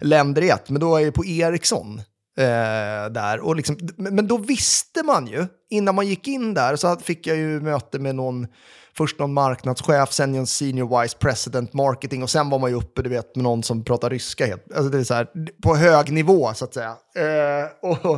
länder 0.00 0.42
i 0.42 0.48
ett. 0.48 0.70
Men 0.70 0.80
då 0.80 0.90
var 0.90 0.98
jag 0.98 1.04
ju 1.04 1.12
på 1.12 1.24
Ericsson 1.24 2.00
eh, 2.38 3.12
där. 3.12 3.40
Och 3.40 3.56
liksom, 3.56 3.76
men 3.96 4.26
då 4.26 4.36
visste 4.36 5.02
man 5.02 5.26
ju, 5.26 5.46
innan 5.70 5.94
man 5.94 6.06
gick 6.06 6.28
in 6.28 6.54
där, 6.54 6.76
så 6.76 6.96
fick 6.96 7.26
jag 7.26 7.36
ju 7.36 7.60
möte 7.60 7.98
med 7.98 8.14
någon 8.14 8.46
Först 8.94 9.18
någon 9.18 9.32
marknadschef, 9.32 10.12
sen 10.12 10.34
en 10.34 10.46
senior 10.46 11.02
vice 11.02 11.16
president 11.18 11.72
marketing 11.72 12.22
och 12.22 12.30
sen 12.30 12.50
var 12.50 12.58
man 12.58 12.70
ju 12.70 12.76
uppe 12.76 13.02
du 13.02 13.10
vet, 13.10 13.36
med 13.36 13.42
någon 13.42 13.62
som 13.62 13.84
pratar 13.84 14.10
ryska 14.10 14.46
helt. 14.46 14.72
Alltså 14.72 14.90
det 14.90 14.98
är 14.98 15.04
så 15.04 15.14
här, 15.14 15.28
på 15.62 15.76
hög 15.76 16.12
nivå 16.12 16.54
så 16.54 16.64
att 16.64 16.74
säga. 16.74 16.96
Eh, 17.16 17.90
och, 17.90 18.14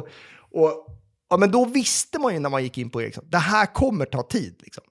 och, 0.50 0.86
ja, 1.30 1.36
men 1.36 1.50
då 1.50 1.64
visste 1.64 2.18
man 2.18 2.34
ju 2.34 2.40
när 2.40 2.50
man 2.50 2.62
gick 2.62 2.78
in 2.78 2.90
på 2.90 3.02
Ericsson, 3.02 3.24
det 3.28 3.38
här 3.38 3.66
kommer 3.66 4.04
ta 4.04 4.22
tid. 4.22 4.54
Liksom. 4.58 4.84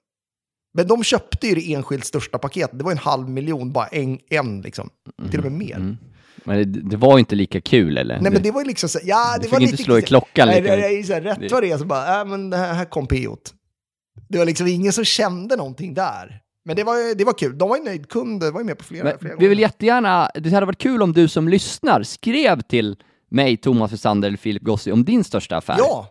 Men 0.74 0.86
de 0.86 1.04
köpte 1.04 1.46
ju 1.46 1.54
det 1.54 1.74
enskilt 1.74 2.04
största 2.04 2.38
paketet, 2.38 2.78
det 2.78 2.84
var 2.84 2.92
en 2.92 2.98
halv 2.98 3.28
miljon, 3.28 3.72
bara 3.72 3.86
en, 3.86 4.18
en 4.28 4.60
liksom. 4.60 4.90
Till 5.30 5.38
och 5.38 5.44
med 5.44 5.52
mer. 5.52 5.76
Mm. 5.76 5.96
Men 6.44 6.56
det, 6.56 6.64
det 6.64 6.96
var 6.96 7.18
inte 7.18 7.34
lika 7.34 7.60
kul, 7.60 7.98
eller? 7.98 8.20
Nej 8.20 8.32
men 8.32 8.42
det 8.42 8.50
var 8.50 8.60
ju 8.60 8.66
liksom 8.66 8.88
så, 8.88 8.98
ja 9.04 9.32
Du 9.34 9.38
det 9.38 9.44
fick 9.44 9.52
var 9.52 9.60
inte 9.60 9.70
lite... 9.72 9.82
slå 9.84 9.98
i 9.98 10.02
klockan 10.02 10.48
Nej, 10.48 10.62
lika 10.62 10.76
nej, 10.76 10.80
nej, 10.94 11.04
så 11.04 11.12
här, 11.12 11.20
rätt 11.20 11.52
vad 11.52 11.62
det 11.62 11.70
är 11.70 11.78
så 11.78 11.84
bara, 11.84 12.20
äh, 12.20 12.26
men 12.26 12.50
det 12.50 12.56
här, 12.56 12.74
här 12.74 12.84
kom 12.84 13.06
peot. 13.06 13.54
Det 14.28 14.38
var 14.38 14.44
liksom 14.46 14.66
ingen 14.66 14.92
som 14.92 15.04
kände 15.04 15.56
någonting 15.56 15.94
där. 15.94 16.40
Men 16.64 16.76
det 16.76 16.84
var, 16.84 17.14
det 17.14 17.24
var 17.24 17.32
kul, 17.32 17.58
de 17.58 17.68
var 17.68 17.76
ju 17.76 17.82
nöjdkunder, 17.82 18.50
var 18.50 18.60
ju 18.60 18.66
med 18.66 18.78
på 18.78 18.84
flera, 18.84 19.04
Men 19.04 19.18
flera 19.18 19.36
vi 19.36 19.48
vill 19.48 19.58
gånger. 19.58 19.60
jättegärna, 19.68 20.30
det 20.34 20.50
hade 20.50 20.66
varit 20.66 20.78
kul 20.78 21.02
om 21.02 21.12
du 21.12 21.28
som 21.28 21.48
lyssnar 21.48 22.02
skrev 22.02 22.60
till 22.60 22.96
mig, 23.30 23.56
Thomas 23.56 23.92
Wessander 23.92 24.28
eller 24.28 24.38
Filip 24.38 24.62
Gossi 24.62 24.92
om 24.92 25.04
din 25.04 25.24
största 25.24 25.56
affär. 25.56 25.76
Ja, 25.78 26.08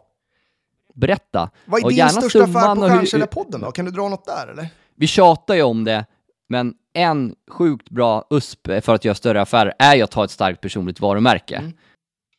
Berätta. 0.96 1.50
vad 1.66 1.82
är 1.82 1.86
Och 1.86 1.94
din 1.94 2.10
största 2.10 2.44
affär 2.44 2.76
på 2.76 2.82
Stjärnkällarpodden 2.82 3.62
då? 3.62 3.72
Kan 3.72 3.86
du 3.86 3.92
dra 3.92 4.10
något 4.10 4.26
där 4.26 4.48
eller? 4.52 4.68
Vi 4.96 5.08
tjatar 5.08 5.56
ju 5.56 5.62
om 5.62 5.84
det, 5.84 6.06
men 6.50 6.74
en 6.94 7.36
sjukt 7.52 7.90
bra 7.90 8.28
USP 8.30 8.68
för 8.82 8.94
att 8.96 9.06
göra 9.06 9.16
större 9.16 9.42
affärer 9.42 9.74
är 9.80 9.96
ju 9.96 10.02
att 10.02 10.14
ha 10.14 10.24
ett 10.24 10.32
starkt 10.32 10.62
personligt 10.62 11.00
varumärke. 11.00 11.56
Mm. 11.56 11.74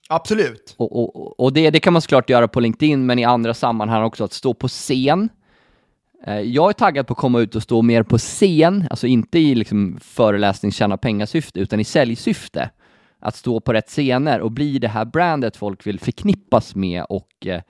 Absolut. 0.08 0.74
Och, 0.78 1.16
och, 1.16 1.40
och 1.40 1.52
det, 1.52 1.70
det 1.70 1.80
kan 1.80 1.92
man 1.92 2.02
såklart 2.02 2.30
göra 2.30 2.48
på 2.48 2.60
LinkedIn, 2.60 3.06
men 3.06 3.18
i 3.18 3.24
andra 3.24 3.54
sammanhang 3.54 4.02
också, 4.04 4.24
att 4.24 4.32
stå 4.32 4.54
på 4.54 4.68
scen. 4.68 5.28
Eh, 6.26 6.40
Jag 6.40 6.68
är 6.68 6.72
taggad 6.72 7.06
på 7.06 7.12
att 7.12 7.18
komma 7.18 7.40
ut 7.40 7.54
och 7.56 7.62
stå 7.62 7.82
mer 7.82 8.02
på 8.02 8.18
scen, 8.18 8.86
alltså 8.90 9.06
inte 9.06 9.38
i 9.38 9.54
liksom 9.54 9.98
föreläsning, 10.00 10.72
tjäna 10.72 10.96
pengasyfte, 10.96 11.60
utan 11.60 11.80
i 11.80 11.84
säljsyfte. 11.84 12.70
Att 13.20 13.36
stå 13.36 13.60
på 13.60 13.72
rätt 13.72 13.88
scener 13.88 14.40
och 14.40 14.50
bli 14.52 14.78
det 14.78 14.88
här 14.88 15.04
brandet 15.04 15.56
folk 15.56 15.86
vill 15.86 16.00
förknippas 16.00 16.74
med 16.74 17.04
och 17.08 17.46
eh, 17.46 17.62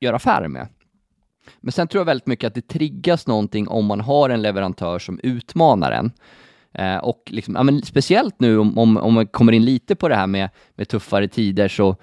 göra 0.00 0.16
affärer 0.16 0.48
med. 0.48 0.68
Men 1.60 1.72
sen 1.72 1.88
tror 1.88 2.00
jag 2.00 2.04
väldigt 2.06 2.26
mycket 2.26 2.46
att 2.46 2.54
det 2.54 2.68
triggas 2.68 3.26
någonting 3.26 3.68
om 3.68 3.84
man 3.86 4.00
har 4.00 4.30
en 4.30 4.42
leverantör 4.42 4.98
som 4.98 5.20
utmanar 5.22 5.92
en. 5.92 6.12
Eh, 6.74 6.96
och 6.96 7.22
liksom, 7.26 7.54
ja, 7.54 7.62
men 7.62 7.82
speciellt 7.82 8.40
nu 8.40 8.58
om, 8.58 8.78
om, 8.78 8.96
om 8.96 9.14
man 9.14 9.26
kommer 9.26 9.52
in 9.52 9.64
lite 9.64 9.94
på 9.94 10.08
det 10.08 10.16
här 10.16 10.26
med, 10.26 10.50
med 10.74 10.88
tuffare 10.88 11.28
tider 11.28 11.68
så, 11.68 11.96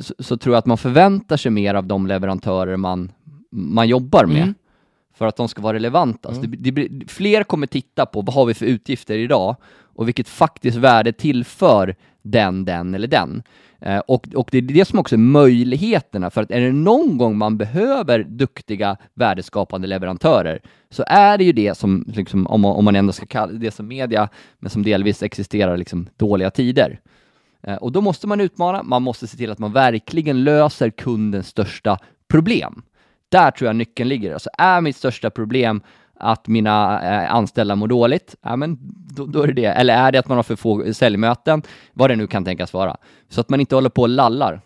så, 0.00 0.14
så 0.18 0.36
tror 0.36 0.54
jag 0.54 0.58
att 0.58 0.66
man 0.66 0.78
förväntar 0.78 1.36
sig 1.36 1.50
mer 1.50 1.74
av 1.74 1.86
de 1.86 2.06
leverantörer 2.06 2.76
man, 2.76 3.12
man 3.50 3.88
jobbar 3.88 4.26
med. 4.26 4.42
Mm. 4.42 4.54
För 5.14 5.26
att 5.26 5.36
de 5.36 5.48
ska 5.48 5.62
vara 5.62 5.74
relevanta. 5.74 6.34
Så 6.34 6.40
det, 6.40 6.46
det, 6.46 6.72
blir- 6.72 7.08
fler 7.08 7.44
kommer 7.44 7.66
titta 7.66 8.06
på 8.06 8.22
vad 8.22 8.34
har 8.34 8.46
vi 8.46 8.54
för 8.54 8.66
utgifter 8.66 9.18
idag 9.18 9.56
och 9.94 10.08
vilket 10.08 10.28
faktiskt 10.28 10.76
värde 10.76 11.12
tillför 11.12 11.96
den, 12.22 12.64
den 12.64 12.94
eller 12.94 13.08
den. 13.08 13.42
Eh, 13.80 13.98
och, 13.98 14.28
och 14.34 14.48
det 14.52 14.58
är 14.58 14.62
det 14.62 14.84
som 14.84 14.98
också 14.98 15.14
är 15.14 15.18
möjligheterna, 15.18 16.30
för 16.30 16.42
att 16.42 16.50
är 16.50 16.60
det 16.60 16.72
någon 16.72 17.18
gång 17.18 17.38
man 17.38 17.56
behöver 17.56 18.24
duktiga 18.24 18.96
värdeskapande 19.14 19.86
leverantörer 19.88 20.60
så 20.90 21.04
är 21.06 21.38
det 21.38 21.44
ju 21.44 21.52
det 21.52 21.78
som, 21.78 22.04
liksom, 22.08 22.46
om, 22.46 22.60
man, 22.60 22.72
om 22.72 22.84
man 22.84 22.96
ändå 22.96 23.12
ska 23.12 23.26
kalla 23.26 23.52
det 23.52 23.70
som 23.70 23.88
media, 23.88 24.28
men 24.58 24.70
som 24.70 24.82
delvis 24.82 25.22
existerar 25.22 25.76
liksom, 25.76 26.08
dåliga 26.16 26.50
tider. 26.50 27.00
Eh, 27.62 27.76
och 27.76 27.92
då 27.92 28.00
måste 28.00 28.26
man 28.26 28.40
utmana, 28.40 28.82
man 28.82 29.02
måste 29.02 29.26
se 29.26 29.36
till 29.36 29.50
att 29.50 29.58
man 29.58 29.72
verkligen 29.72 30.44
löser 30.44 30.90
kundens 30.90 31.48
största 31.48 31.98
problem. 32.28 32.82
Där 33.28 33.50
tror 33.50 33.66
jag 33.66 33.76
nyckeln 33.76 34.08
ligger. 34.08 34.32
Alltså 34.32 34.50
är 34.58 34.80
mitt 34.80 34.96
största 34.96 35.30
problem 35.30 35.80
att 36.20 36.48
mina 36.48 37.02
eh, 37.02 37.34
anställda 37.34 37.76
mår 37.76 37.88
dåligt, 37.88 38.34
ja, 38.42 38.56
men 38.56 38.78
då, 39.16 39.26
då 39.26 39.42
är 39.42 39.46
det 39.46 39.52
det. 39.52 39.66
Eller 39.66 39.94
är 39.94 40.12
det 40.12 40.18
att 40.18 40.28
man 40.28 40.38
har 40.38 40.42
för 40.42 40.56
få 40.56 40.94
säljmöten, 40.94 41.62
vad 41.92 42.10
det 42.10 42.16
nu 42.16 42.26
kan 42.26 42.44
tänkas 42.44 42.72
vara. 42.72 42.96
Så 43.28 43.40
att 43.40 43.48
man 43.48 43.60
inte 43.60 43.74
håller 43.74 43.90
på 43.90 44.02
och 44.02 44.08
lallar. 44.08 44.60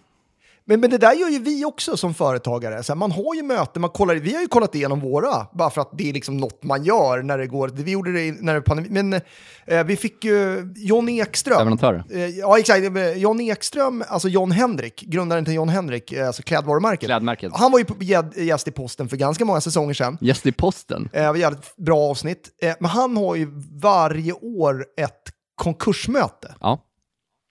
Men, 0.65 0.81
men 0.81 0.91
det 0.91 0.99
där 0.99 1.13
gör 1.13 1.29
ju 1.29 1.39
vi 1.39 1.65
också 1.65 1.97
som 1.97 2.15
företagare. 2.15 2.83
Så 2.83 2.93
här, 2.93 2.99
man 2.99 3.13
har 3.13 3.35
ju 3.35 3.43
möten, 3.43 3.81
man 3.81 3.91
kollar, 3.91 4.15
vi 4.15 4.35
har 4.35 4.41
ju 4.41 4.47
kollat 4.47 4.75
igenom 4.75 5.01
våra, 5.01 5.47
bara 5.53 5.71
för 5.71 5.81
att 5.81 5.91
det 5.99 6.09
är 6.09 6.13
liksom 6.13 6.37
något 6.37 6.63
man 6.63 6.85
gör 6.85 7.23
när 7.23 7.39
det 7.39 7.47
går. 7.47 7.69
Vi 7.69 7.91
gjorde 7.91 8.13
det 8.13 8.33
när 8.41 8.55
det 8.55 8.61
pandemi, 8.61 8.89
men 8.91 9.21
eh, 9.67 9.85
vi 9.85 9.97
fick 9.97 10.25
ju 10.25 10.69
John 10.77 11.09
Ekström. 11.09 11.59
Leverantörer. 11.59 12.05
Eh, 12.11 12.27
ja, 12.27 12.59
exakt. 12.59 12.97
Eh, 12.97 13.11
John 13.13 13.41
Ekström, 13.41 14.05
alltså 14.09 14.29
John 14.29 14.51
Henrik, 14.51 15.01
grundaren 15.01 15.45
till 15.45 15.55
John 15.55 15.69
Henrik, 15.69 16.13
eh, 16.13 16.27
alltså 16.27 16.43
klädvarumärket. 16.43 17.07
Klädmärket. 17.09 17.53
Han 17.55 17.73
var 17.73 17.79
ju 17.79 18.45
gäst 18.45 18.69
i 18.69 18.71
posten 18.71 19.09
för 19.09 19.17
ganska 19.17 19.45
många 19.45 19.61
säsonger 19.61 19.95
sedan. 19.95 20.19
Gäst 20.21 20.47
i 20.47 20.53
posten. 20.53 21.09
Eh, 21.13 21.37
jävligt 21.37 21.77
bra 21.77 21.99
avsnitt. 21.99 22.49
Eh, 22.63 22.75
Men 22.81 22.91
han 22.91 23.17
har 23.17 23.35
ju 23.37 23.49
varje 23.83 24.33
år 24.33 24.87
ett 25.01 25.23
konkursmöte 25.55 26.55
Ja. 26.61 26.79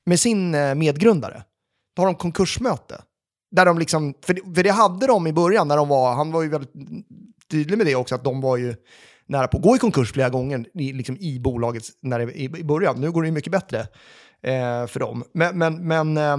med 0.06 0.20
sin 0.20 0.56
eh, 0.56 0.76
medgrundare. 0.76 1.44
Då 1.94 2.02
har 2.02 2.08
de 2.08 2.16
konkursmöte. 2.16 3.02
Där 3.52 3.66
de 3.66 3.80
liksom, 3.80 4.14
för 4.22 4.34
det, 4.34 4.42
för 4.56 4.64
det 4.64 4.70
hade 4.70 5.08
de 5.08 5.28
i 5.28 5.34
början 5.34 5.68
när 5.68 5.78
de 5.78 5.88
var, 5.88 6.14
han 6.14 6.32
var 6.32 6.42
ju 6.42 6.50
väldigt 6.50 6.74
tydlig 7.52 7.78
med 7.78 7.88
det 7.88 7.96
också, 7.96 8.16
att 8.16 8.24
de 8.24 8.42
var 8.42 8.58
ju 8.58 8.76
nära 9.26 9.48
på 9.48 9.58
att 9.58 9.64
gå 9.64 9.76
i 9.76 9.80
konkurs 9.80 10.12
flera 10.12 10.30
gånger 10.30 10.66
i, 10.74 10.94
liksom 10.94 11.18
i 11.18 11.40
bolaget 11.40 11.84
när 12.02 12.20
det, 12.20 12.34
i, 12.34 12.44
i 12.44 12.64
början. 12.64 13.02
Nu 13.02 13.12
går 13.12 13.22
det 13.22 13.28
ju 13.28 13.34
mycket 13.34 13.52
bättre 13.52 13.80
eh, 14.42 14.88
för 14.88 15.00
dem. 15.00 15.24
Men, 15.34 15.58
men, 15.58 15.88
men 15.88 16.18
eh, 16.18 16.34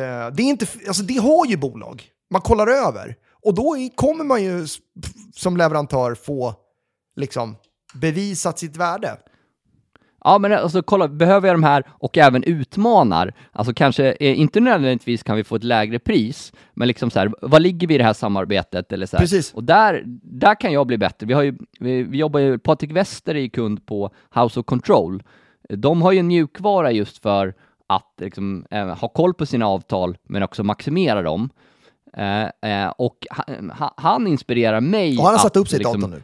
eh 0.00 0.30
det, 0.32 0.42
är 0.42 0.48
inte, 0.48 0.66
alltså 0.86 1.02
det 1.02 1.16
har 1.16 1.46
ju 1.46 1.56
bolag. 1.56 2.04
Man 2.30 2.42
kollar 2.42 2.66
över. 2.66 3.16
Och 3.42 3.54
då 3.54 3.76
kommer 3.94 4.24
man 4.24 4.44
ju 4.44 4.66
som 5.34 5.56
leverantör 5.56 6.14
få 6.14 6.54
liksom, 7.16 7.56
bevisat 7.94 8.58
sitt 8.58 8.76
värde. 8.76 9.16
Ja, 10.28 10.38
men 10.38 10.52
alltså 10.52 10.82
kolla, 10.82 11.08
behöver 11.08 11.48
jag 11.48 11.54
de 11.54 11.62
här 11.62 11.84
och 11.90 12.18
även 12.18 12.42
utmanar, 12.44 13.34
alltså 13.52 13.74
kanske, 13.74 14.12
eh, 14.12 14.40
inte 14.40 14.60
nödvändigtvis 14.60 15.22
kan 15.22 15.36
vi 15.36 15.44
få 15.44 15.56
ett 15.56 15.64
lägre 15.64 15.98
pris, 15.98 16.52
men 16.74 16.88
liksom 16.88 17.10
så 17.10 17.18
här, 17.18 17.32
vad 17.42 17.62
ligger 17.62 17.86
vi 17.86 17.94
i 17.94 17.98
det 17.98 18.04
här 18.04 18.12
samarbetet? 18.12 18.92
Eller 18.92 19.06
så 19.06 19.16
här. 19.16 19.22
Precis. 19.22 19.54
Och 19.54 19.64
där, 19.64 20.02
där 20.22 20.60
kan 20.60 20.72
jag 20.72 20.86
bli 20.86 20.98
bättre. 20.98 21.26
Vi, 21.26 21.34
har 21.34 21.42
ju, 21.42 21.58
vi, 21.80 22.02
vi 22.02 22.18
jobbar 22.18 22.40
ju, 22.40 22.58
Patrik 22.58 22.92
Wester 22.92 23.34
är 23.34 23.40
ju 23.40 23.50
kund 23.50 23.86
på 23.86 24.10
House 24.34 24.60
of 24.60 24.66
Control. 24.66 25.22
De 25.68 26.02
har 26.02 26.12
ju 26.12 26.18
en 26.18 26.26
mjukvara 26.26 26.92
just 26.92 27.18
för 27.22 27.54
att 27.86 28.12
liksom, 28.20 28.66
eh, 28.70 28.86
ha 28.98 29.08
koll 29.08 29.34
på 29.34 29.46
sina 29.46 29.66
avtal, 29.66 30.16
men 30.28 30.42
också 30.42 30.64
maximera 30.64 31.22
dem. 31.22 31.50
Eh, 32.16 32.42
eh, 32.82 32.88
och 32.98 33.26
han, 33.30 33.70
ha- 33.70 33.94
han 33.96 34.26
inspirerar 34.26 34.80
mig 34.80 35.18
Och 35.18 35.24
han 35.24 35.26
har 35.26 35.34
att, 35.34 35.40
satt 35.40 35.56
upp 35.56 35.68
sitt 35.68 35.78
liksom, 35.78 35.94
avtal 36.04 36.10
nu. 36.10 36.22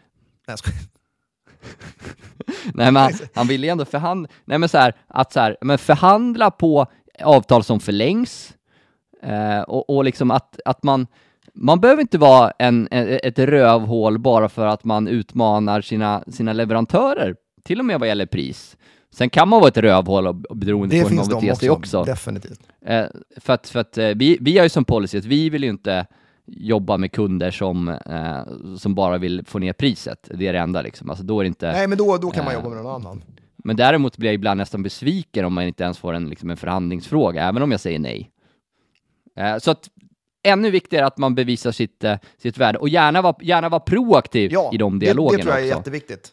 Nej, 2.74 2.92
men 2.92 2.96
han, 2.96 3.12
han 3.34 3.46
vill 3.46 3.64
ju 3.64 3.70
ändå 3.70 3.84
förhandla, 3.84 4.28
nej 4.44 4.58
men 4.58 4.68
så 4.68 4.78
här, 4.78 4.94
att 5.08 5.32
så 5.32 5.40
här, 5.40 5.56
men 5.60 5.78
förhandla 5.78 6.50
på 6.50 6.86
avtal 7.22 7.64
som 7.64 7.80
förlängs 7.80 8.54
eh, 9.22 9.60
och, 9.60 9.90
och 9.90 10.04
liksom 10.04 10.30
att, 10.30 10.60
att 10.64 10.82
man, 10.82 11.06
man 11.54 11.80
behöver 11.80 12.02
inte 12.02 12.18
vara 12.18 12.52
en, 12.58 12.88
e- 12.90 13.20
ett 13.22 13.38
rövhål 13.38 14.18
bara 14.18 14.48
för 14.48 14.66
att 14.66 14.84
man 14.84 15.08
utmanar 15.08 15.80
sina, 15.80 16.24
sina 16.28 16.52
leverantörer, 16.52 17.36
till 17.62 17.78
och 17.78 17.84
med 17.84 18.00
vad 18.00 18.08
gäller 18.08 18.26
pris. 18.26 18.76
Sen 19.14 19.30
kan 19.30 19.48
man 19.48 19.60
vara 19.60 19.68
ett 19.68 19.76
rövhål 19.76 20.26
och, 20.26 20.34
beroende 20.56 20.96
Det 20.96 21.02
på 21.02 21.08
hur 21.08 21.16
man 21.16 21.28
beter 21.28 21.54
sig 21.54 21.70
också, 21.70 21.98
också. 22.00 22.12
definitivt. 22.12 22.60
Eh, 22.86 23.04
för 23.36 23.52
att, 23.52 23.68
för 23.68 23.80
att 23.80 23.98
eh, 23.98 24.08
vi, 24.08 24.38
vi 24.40 24.58
har 24.58 24.64
ju 24.64 24.68
som 24.68 24.84
policy 24.84 25.18
att 25.18 25.24
vi 25.24 25.50
vill 25.50 25.64
ju 25.64 25.70
inte 25.70 26.06
jobba 26.46 26.96
med 26.96 27.12
kunder 27.12 27.50
som, 27.50 27.88
eh, 27.88 28.76
som 28.78 28.94
bara 28.94 29.18
vill 29.18 29.42
få 29.46 29.58
ner 29.58 29.72
priset. 29.72 30.30
Det 30.34 30.46
är 30.46 30.52
det 30.52 30.58
enda 30.58 30.82
liksom. 30.82 31.10
Alltså 31.10 31.24
då 31.24 31.40
är 31.40 31.44
det 31.44 31.48
inte... 31.48 31.72
Nej, 31.72 31.88
men 31.88 31.98
då, 31.98 32.16
då 32.16 32.30
kan 32.30 32.44
man 32.44 32.54
Eh, 32.54 32.58
jobba 32.58 32.68
med 32.74 32.84
någon 32.84 32.94
annan. 32.94 33.24
Men 33.56 33.76
däremot 33.76 34.16
blir 34.16 34.28
jag 34.28 34.34
ibland 34.34 34.58
nästan 34.58 34.82
besviken 34.82 35.44
om 35.44 35.54
man 35.54 35.64
inte 35.64 35.84
ens 35.84 35.98
får 35.98 36.12
en, 36.12 36.28
liksom 36.28 36.50
en 36.50 36.56
förhandlingsfråga, 36.56 37.48
även 37.48 37.62
om 37.62 37.70
jag 37.70 37.80
säger 37.80 37.98
nej. 37.98 38.30
Eh, 39.36 39.58
så 39.58 39.70
att 39.70 39.88
ännu 40.46 40.70
viktigare 40.70 41.06
att 41.06 41.18
man 41.18 41.34
bevisar 41.34 41.72
sitt, 41.72 42.04
eh, 42.04 42.16
sitt 42.38 42.58
värde 42.58 42.78
och 42.78 42.88
gärna 42.88 43.22
vara 43.22 43.36
gärna 43.40 43.68
var 43.68 43.80
proaktiv 43.80 44.52
Ja, 44.52 44.70
i 44.72 44.76
de 44.76 44.98
det, 44.98 45.06
dialogerna 45.06 45.36
det 45.36 45.42
tror 45.42 45.54
jag 45.54 45.62
är 45.62 45.68
också. 45.70 45.78
jätteviktigt. 45.78 46.32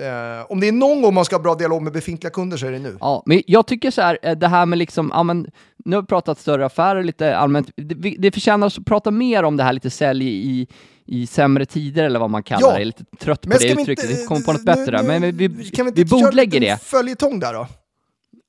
Eh, 0.00 0.46
om 0.48 0.60
det 0.60 0.68
är 0.68 0.72
någon 0.72 1.02
gång 1.02 1.14
man 1.14 1.24
ska 1.24 1.36
ha 1.36 1.42
bra 1.42 1.54
dialog 1.54 1.82
med 1.82 1.92
befintliga 1.92 2.30
kunder 2.30 2.56
så 2.56 2.66
är 2.66 2.72
det 2.72 2.78
nu. 2.78 2.96
Ja, 3.00 3.22
men 3.26 3.42
jag 3.46 3.66
tycker 3.66 3.90
så 3.90 4.02
här, 4.02 4.18
eh, 4.22 4.32
det 4.38 4.48
här 4.48 4.66
med 4.66 4.78
liksom, 4.78 5.10
ja 5.14 5.22
men, 5.22 5.46
nu 5.84 5.96
har 5.96 6.02
vi 6.02 6.06
pratat 6.06 6.38
större 6.38 6.66
affärer 6.66 7.02
lite 7.02 7.36
allmänt, 7.36 7.70
det, 7.76 8.14
det 8.18 8.30
förtjänar 8.32 8.66
att 8.66 8.84
prata 8.86 9.10
mer 9.10 9.42
om 9.42 9.56
det 9.56 9.62
här 9.64 9.72
lite 9.72 9.90
sälj 9.90 10.26
i, 10.28 10.66
i 11.06 11.26
sämre 11.26 11.66
tider 11.66 12.04
eller 12.04 12.18
vad 12.20 12.30
man 12.30 12.42
kallar 12.42 12.60
Ja. 12.62 12.66
det, 12.68 12.72
jag 12.74 12.80
är 12.80 12.84
lite 12.84 13.04
trött 13.18 13.40
på 13.42 13.48
Men 13.48 13.58
det 13.60 13.70
uttrycket, 13.80 14.10
vi 14.10 14.26
kommer 14.26 14.40
på 14.40 14.52
något 14.52 14.60
nu- 14.60 14.64
bättre 14.64 14.90
där, 14.96 15.02
nu- 15.02 15.08
men 15.08 15.22
vi, 15.22 15.48
vi, 15.48 15.70
vi, 15.94 16.04
bordlägger 16.04 16.60
det. 16.60 16.82
följetong 16.82 17.40
där 17.40 17.52
då? 17.54 17.66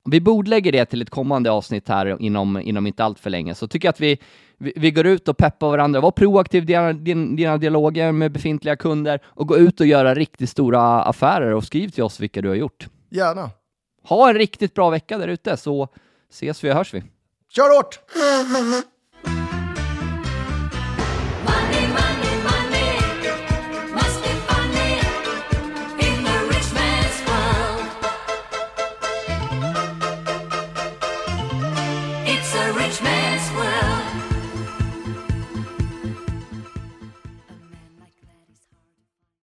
Vi 0.06 0.22
bordlägger 0.22 0.72
det 0.72 0.86
till 0.86 1.02
ett 1.02 1.10
kommande 1.10 1.52
avsnitt 1.52 1.90
här 1.90 2.22
inom, 2.22 2.62
inom 2.62 2.88
inte 2.88 3.04
allt 3.04 3.20
för 3.20 3.30
länge. 3.30 3.56
Så 3.56 3.68
tycker 3.68 3.88
jag 3.88 3.94
att 3.94 4.00
vi, 4.00 4.20
vi, 4.58 4.74
vi 4.76 4.92
går 4.92 5.06
ut 5.06 5.28
och 5.28 5.38
peppar 5.38 5.70
varandra, 5.70 6.02
var 6.02 6.12
proaktiv 6.12 6.64
i 6.64 6.66
dina, 6.66 6.94
din, 6.94 7.36
dina 7.36 7.58
dialoger 7.58 8.12
med 8.12 8.32
befintliga 8.32 8.76
kunder 8.76 9.20
och 9.26 9.48
gå 9.48 9.58
ut 9.58 9.80
och 9.80 9.86
göra 9.86 10.14
riktigt 10.16 10.50
stora 10.50 10.82
affärer 11.04 11.54
och 11.54 11.64
skriv 11.64 11.90
till 11.90 12.04
oss 12.04 12.20
vilka 12.20 12.42
du 12.42 12.48
har 12.48 12.56
gjort. 12.56 12.88
Gärna. 13.10 13.50
Ha 14.04 14.30
en 14.30 14.36
riktigt 14.36 14.74
bra 14.74 14.90
vecka 14.90 15.18
där 15.18 15.28
ute 15.28 15.58
så 15.58 15.88
ses 16.30 16.64
vi 16.64 16.72
och 16.72 16.76
hörs 16.76 16.94
vi. 16.94 17.04
Kör 17.50 17.76
hårt! 17.76 18.00